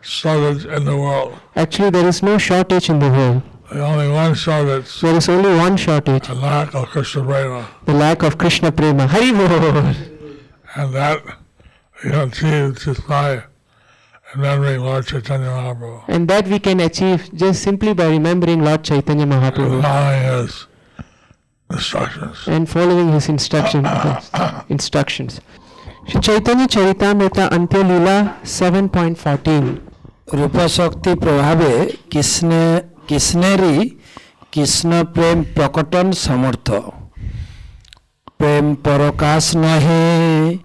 shortage 0.00 0.64
in 0.76 0.84
the 0.84 0.96
world. 0.96 1.32
actually 1.56 1.90
there 1.90 2.06
is 2.08 2.22
no 2.22 2.38
shortage 2.38 2.88
in 2.90 2.98
the 2.98 3.10
world. 3.10 3.42
The 3.72 3.82
only 3.84 4.08
one 4.08 4.34
shortage, 4.34 5.00
There 5.00 5.16
is 5.16 5.28
only 5.28 5.52
one 5.56 5.76
shortage, 5.76 6.28
The 6.28 6.34
lack 6.34 6.74
of 6.74 6.84
Krishna 6.90 7.22
prema, 7.24 7.66
the 7.86 7.94
lack 7.94 8.22
of 8.22 8.36
Krishna 8.38 8.70
prema. 8.70 9.06
Hari 9.06 9.32
Bol. 9.32 9.94
and 10.76 10.94
that 10.94 11.22
we 12.04 12.10
can 12.10 12.28
achieve 12.28 12.78
just 12.84 13.08
by 13.08 13.42
remembering 14.34 14.80
Lord 14.82 15.06
Chaitanya 15.06 15.46
Mahaprabhu, 15.48 16.04
And 16.08 16.28
that 16.28 16.46
we 16.48 16.58
can 16.58 16.78
achieve 16.80 17.30
just 17.34 17.62
simply 17.62 17.94
by 17.94 18.06
remembering 18.08 18.62
Lord 18.62 18.84
Chaitanya 18.84 19.26
Mahaprabhu 19.26 19.80
following 19.82 20.22
his 20.42 20.66
instructions. 21.70 22.38
and 22.46 22.68
following 22.68 23.08
his 23.12 23.28
instruction, 23.28 23.86
instructions. 24.68 25.40
Shri 25.40 25.63
चैतन्य 26.04 26.66
चरितमृत 26.66 27.38
अंत्य 27.38 27.82
लीला 27.82 28.16
7.14 28.44 30.34
रूपा 30.34 30.66
शक्ति 30.66 31.14
प्रभावे 31.14 31.70
किसने 32.12 32.64
किसनेरी 33.08 33.88
कृष्ण 34.54 35.02
प्रेम 35.14 35.42
प्रकटन 35.54 36.12
समर्थ। 36.24 36.70
प्रेम 38.38 38.74
परकाश 38.86 39.50
नहे 39.56 40.56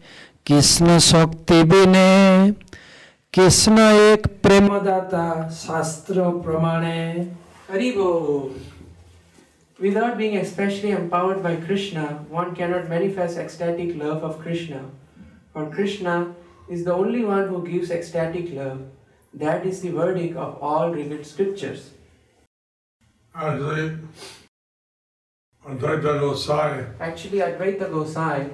कृष्ण 0.47 0.99
शक्ति 1.08 1.63
बिने 1.71 2.52
कृष्ण 3.34 3.89
एक 4.12 4.28
प्रेमदाता 4.43 5.28
शास्त्र 5.63 6.30
प्रमाणे। 6.45 7.02
हरिभो 7.71 8.12
Without 9.80 10.17
being 10.17 10.36
especially 10.38 10.89
empowered 10.91 11.41
by 11.41 11.56
Krishna, 11.56 12.25
one 12.30 12.49
cannot 12.56 12.89
manifest 12.89 13.38
ecstatic 13.38 13.95
love 13.95 14.23
of 14.23 14.39
Krishna. 14.39 14.80
For 15.59 15.69
Krishna 15.69 16.35
is 16.69 16.85
the 16.85 16.93
only 16.93 17.25
one 17.25 17.49
who 17.49 17.67
gives 17.67 17.91
ecstatic 17.91 18.53
love. 18.53 18.81
That 19.33 19.65
is 19.65 19.81
the 19.81 19.89
verdict 19.89 20.37
of 20.37 20.57
all 20.61 20.89
revealed 20.89 21.25
scriptures. 21.25 21.89
Actually, 23.35 23.97
Advaita 25.67 26.13
Gosai 26.21 26.93
Actually, 27.01 27.39
Advaita 27.39 27.89
Gosai 27.89 28.53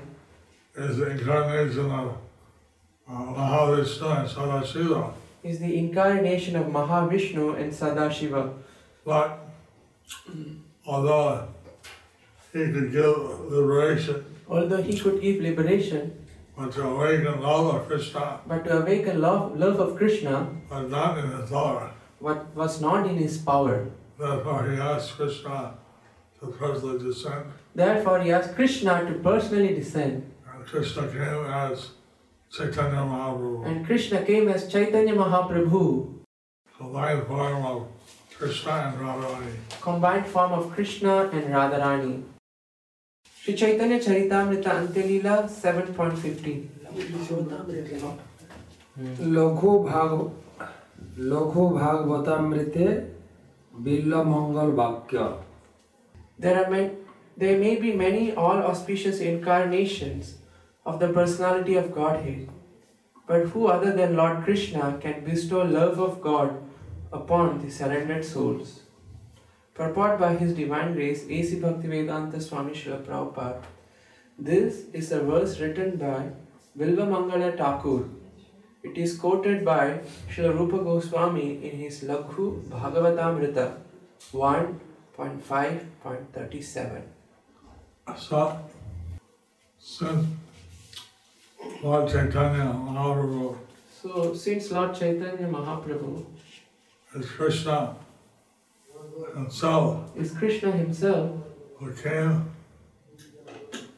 is 0.75 0.97
the 0.97 1.11
incarnation 1.11 1.91
of 1.91 2.17
uh, 3.07 3.11
Mahavishnu 3.11 4.19
and 4.19 4.27
Sadashiva, 4.27 5.13
is 5.43 5.59
the 5.59 5.77
incarnation 5.77 6.55
of 6.55 6.65
Mahavishnu 6.65 7.55
and 7.61 7.71
Sadashiva. 7.71 8.51
but 9.05 9.47
although 10.87 11.47
he 12.51 12.71
could 12.71 12.91
give 12.91 13.17
liberation, 13.51 14.25
Although 14.47 14.81
he 14.81 14.99
could 14.99 15.21
give 15.21 15.41
liberation, 15.41 16.24
but 16.57 16.71
to 16.73 16.83
awaken 16.83 17.41
love 17.41 17.75
of 17.75 17.87
Krishna 17.87 18.39
but 18.47 18.63
to 18.65 18.77
awaken 18.79 19.21
love, 19.21 19.57
love 19.59 19.79
of 19.79 19.97
Krishna 19.97 20.47
was 20.69 20.89
not 20.89 21.17
in 21.17 21.29
his 21.31 21.49
power. 21.49 21.91
what 22.19 22.55
was 22.55 22.81
not 22.81 23.07
in 23.07 23.17
his 23.17 23.37
power. 23.37 23.87
Therefore, 24.17 24.71
he 24.71 24.77
asked 24.79 25.11
Krishna 25.17 25.73
to 26.39 26.47
personally 26.47 26.99
descend, 27.03 27.45
Therefore, 27.75 28.21
he 28.21 28.31
asked 28.31 28.55
Krishna 28.55 29.05
to 29.05 29.13
personally 29.19 29.73
descend. 29.75 30.31
and 30.53 30.65
Krishna 30.65 31.07
came 31.07 31.45
as 31.45 31.89
Chaitanya 32.49 33.03
Mahaprabhu, 33.11 33.65
And 33.67 33.85
Krishna 33.85 34.23
came 34.23 34.47
as 34.47 34.71
Chaitanya 34.71 35.13
Mahaprabhu, 35.13 36.15
combined 36.77 37.27
form 37.27 37.65
of 37.65 37.87
Krishna 38.37 38.71
and 38.71 38.97
Radharani. 39.01 39.53
combined 39.81 40.25
form 40.27 40.51
of 40.53 40.71
Krishna 40.71 41.29
and 41.33 41.53
Radharani. 41.53 42.23
Shri 43.45 43.53
Chaitanya 43.53 43.97
Charitamrita 43.99 44.67
अंत्यलीला 44.67 45.33
7.15 45.55 46.53
लघु 49.33 49.73
भाग 49.79 50.13
लघु 51.33 51.65
भागवतामृते 51.75 52.87
bill 53.87 54.21
मंगल 54.29 54.71
वाक्य 54.79 55.27
there 56.39 56.55
are 56.61 56.71
many, 56.71 56.89
there 57.37 57.59
may 57.59 57.75
be 57.83 57.93
many 57.93 58.23
all 58.45 58.63
auspicious 58.71 59.19
incarnations 59.19 60.33
of 60.85 60.99
the 61.03 61.11
personality 61.19 61.77
of 61.83 61.93
godhead 61.99 62.49
but 63.27 63.45
who 63.53 63.67
other 63.75 63.93
than 64.01 64.17
lord 64.21 64.41
krishna 64.49 64.89
can 65.05 65.21
bestow 65.29 65.61
love 65.77 66.01
of 66.07 66.17
god 66.25 66.57
upon 67.21 67.61
the 67.61 67.71
surrendered 67.77 68.25
souls 68.33 68.73
Purport 69.75 70.17
by 70.17 70.35
His 70.37 70.53
Divine 70.53 70.93
Grace 70.93 71.25
A.C. 71.29 71.59
Bhaktivedanta 71.59 72.41
Swami 72.41 72.71
Srila 72.71 73.03
Prabhupada. 73.03 73.61
This 74.39 74.85
is 74.93 75.11
a 75.11 75.21
verse 75.21 75.59
written 75.59 75.97
by 75.97 76.29
Bilva 76.79 77.05
Mangala 77.13 77.57
Thakur. 77.57 78.05
It 78.83 78.97
is 78.97 79.17
quoted 79.17 79.65
by 79.65 79.99
Srila 80.31 80.57
Rupa 80.57 80.77
Goswami 80.77 81.61
in 81.61 81.77
his 81.77 82.05
Laghu 82.05 82.63
Bhagavatamrita 82.69 83.75
1.5.37. 84.31 87.01
So, 88.17 88.57
since 89.77 90.25
Lord 91.83 92.09
Chaitanya 92.09 92.71
Mahaprabhu 92.71 93.57
So, 94.01 94.33
since 94.33 94.71
Lord 94.71 94.95
Chaitanya 94.95 95.49
Mahaprabhu 95.49 96.25
is 97.13 97.29
Krishna 97.29 97.97
himself, 99.33 100.11
is 100.15 100.31
Krishna 100.31 100.71
himself 100.71 101.31
who 101.77 101.93
came 101.93 102.51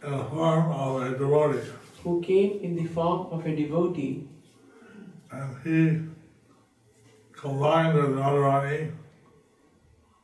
in 0.03 0.11
the 0.11 0.15
uh, 0.15 0.29
form 0.29 0.71
of 0.71 1.01
a 1.01 1.17
devotee, 1.17 1.69
who 2.03 2.21
came 2.21 2.59
in 2.61 2.75
the 2.75 2.85
form 2.85 3.27
of 3.31 3.45
a 3.45 3.55
devotee 3.55 4.27
and 5.31 5.55
he 5.63 6.03
combined 7.33 7.95
with 7.95 8.15
Radharani 8.15 8.91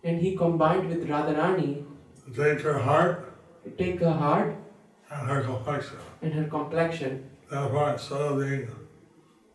and 0.04 0.22
he 0.22 0.36
combined 0.36 0.90
with 0.90 1.08
Radharani 1.08 1.86
to 2.26 2.44
take 2.44 2.62
her 2.62 2.80
heart 2.80 3.34
to 3.64 3.70
take 3.72 4.00
her 4.00 4.12
heart 4.12 4.56
and 5.12 5.30
her 5.30 5.42
complexion. 5.44 5.98
and 6.22 6.34
her 6.34 6.46
complexion. 6.46 7.30
Therefore, 7.50 7.92
instead 7.92 8.20
of 8.22 8.40
being 8.40 8.68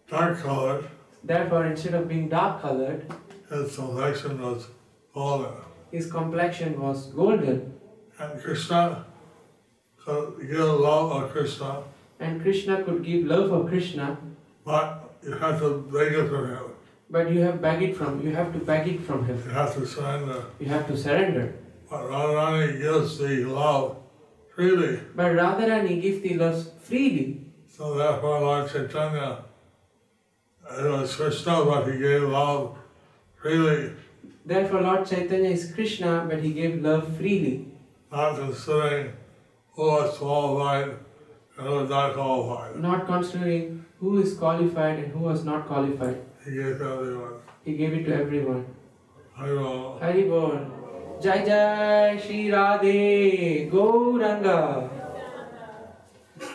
dark 0.09 0.39
colored, 0.41 0.89
Therefore, 1.25 1.67
instead 1.67 1.95
of 1.95 2.09
being 2.09 2.29
dark 2.29 2.63
colored, 2.63 3.13
his 3.51 3.75
complexion 3.75 4.41
was 4.41 4.69
golden. 5.15 5.53
his 5.91 6.11
complexion 6.11 6.81
was 6.81 7.07
golden. 7.07 7.73
And 8.21 8.43
Krishna 8.43 9.05
could 10.05 10.41
give 10.41 10.59
love 10.89 11.13
of 11.13 11.31
Krishna, 11.31 11.83
And 12.21 12.43
Krishna 12.43 12.83
could 12.83 13.05
give 13.05 13.27
love 13.27 13.53
of 13.53 13.69
Krishna, 13.69 14.17
but 14.65 15.15
you 15.23 15.33
have 15.33 15.61
to 15.61 15.71
beg 15.93 16.13
it 16.13 16.29
from 16.29 16.49
him. 16.51 16.65
but 17.11 17.31
you 17.33 17.41
have 17.41 17.61
beg 17.63 17.83
it 17.83 17.97
from 17.97 18.21
you 18.25 18.35
have 18.35 18.53
to 18.53 18.59
beg 18.59 18.89
it 18.89 19.01
from 19.01 19.25
him. 19.25 19.37
You 19.47 19.51
have 19.55 19.75
to 19.77 19.87
surrender. 19.87 20.45
You 20.59 20.67
have 20.67 20.87
to 20.89 20.97
surrender. 20.97 21.55
But 21.91 22.03
Radharani 22.11 22.79
gives 22.83 23.19
the 23.19 23.45
love 23.45 23.97
freely. 24.55 25.01
But 25.17 25.33
Radharani 25.33 26.03
gives 26.03 26.21
the 26.23 26.35
love 26.35 26.59
freely. 26.83 27.47
So 27.69 27.95
therefore, 27.95 28.41
Lord 28.41 28.71
Chaitanya, 28.71 29.45
it 30.71 30.91
was 30.91 31.15
Krishna, 31.17 31.65
but 31.65 31.87
he 31.91 31.99
gave 31.99 32.23
love 32.25 32.77
freely, 33.41 33.93
Therefore, 34.49 34.81
Lord 34.81 35.07
Chaitanya 35.07 35.51
is 35.51 35.71
Krishna, 35.73 36.25
but 36.27 36.41
he 36.43 36.53
gave 36.55 36.81
love 36.83 37.15
freely, 37.19 37.67
not 38.11 38.37
considering 38.37 39.09
oh, 39.09 39.73
who 39.75 39.83
was 39.89 40.17
qualified 40.17 40.95
and 41.59 41.67
who 41.67 41.87
not 41.87 42.15
qualified. 42.15 42.77
not 42.85 43.07
considering 43.07 43.85
who 44.01 44.13
is 44.23 44.33
qualified 44.39 45.01
and 45.01 45.13
who 45.13 45.19
was 45.19 45.45
not 45.45 45.67
qualified. 45.67 46.23
He 46.43 46.53
gave 46.53 46.67
it 46.67 46.79
to 46.79 46.85
everyone. 46.93 47.35
He 47.63 47.75
gave 47.77 47.93
it 47.93 48.05
to 48.07 48.15
everyone. 48.15 48.65
I 49.37 49.51
will. 49.51 49.99
Hari 49.99 50.23
Bol. 50.31 51.19
Jai 51.23 51.45
Jai 51.49 52.17
Shri 52.17 52.39
Radhe 52.55 53.71
Gauranga. 53.71 54.89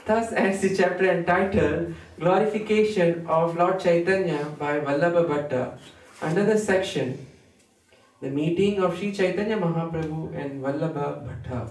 Thus 0.08 0.32
ends 0.32 0.62
the 0.62 0.76
chapter 0.76 1.12
entitled 1.12 1.94
Glorification 2.20 3.28
of 3.28 3.56
Lord 3.56 3.80
Chaitanya 3.80 4.42
by 4.64 4.80
Vallabha 4.80 5.24
Bhatta. 5.34 5.78
Another 6.22 6.58
section 6.58 7.14
The 8.24 8.30
Meeting 8.30 8.82
of 8.82 8.98
Sri 8.98 9.12
Chaitanya 9.12 9.58
Mahaprabhu 9.58 10.34
and 10.34 10.64
Vallabha 10.64 11.28
Bhatta. 11.28 11.68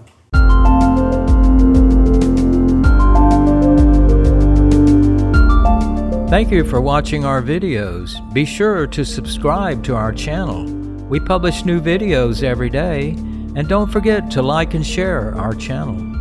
Thank 6.29 6.51
you 6.51 6.63
for 6.63 6.79
watching 6.79 7.25
our 7.25 7.41
videos. 7.41 8.13
Be 8.35 8.45
sure 8.45 8.85
to 8.85 9.03
subscribe 9.03 9.83
to 9.85 9.95
our 9.95 10.11
channel. 10.13 10.65
We 11.09 11.19
publish 11.19 11.65
new 11.65 11.81
videos 11.81 12.43
every 12.43 12.69
day, 12.69 13.15
and 13.55 13.67
don't 13.67 13.91
forget 13.91 14.29
to 14.29 14.43
like 14.43 14.75
and 14.75 14.85
share 14.85 15.33
our 15.33 15.55
channel. 15.55 16.12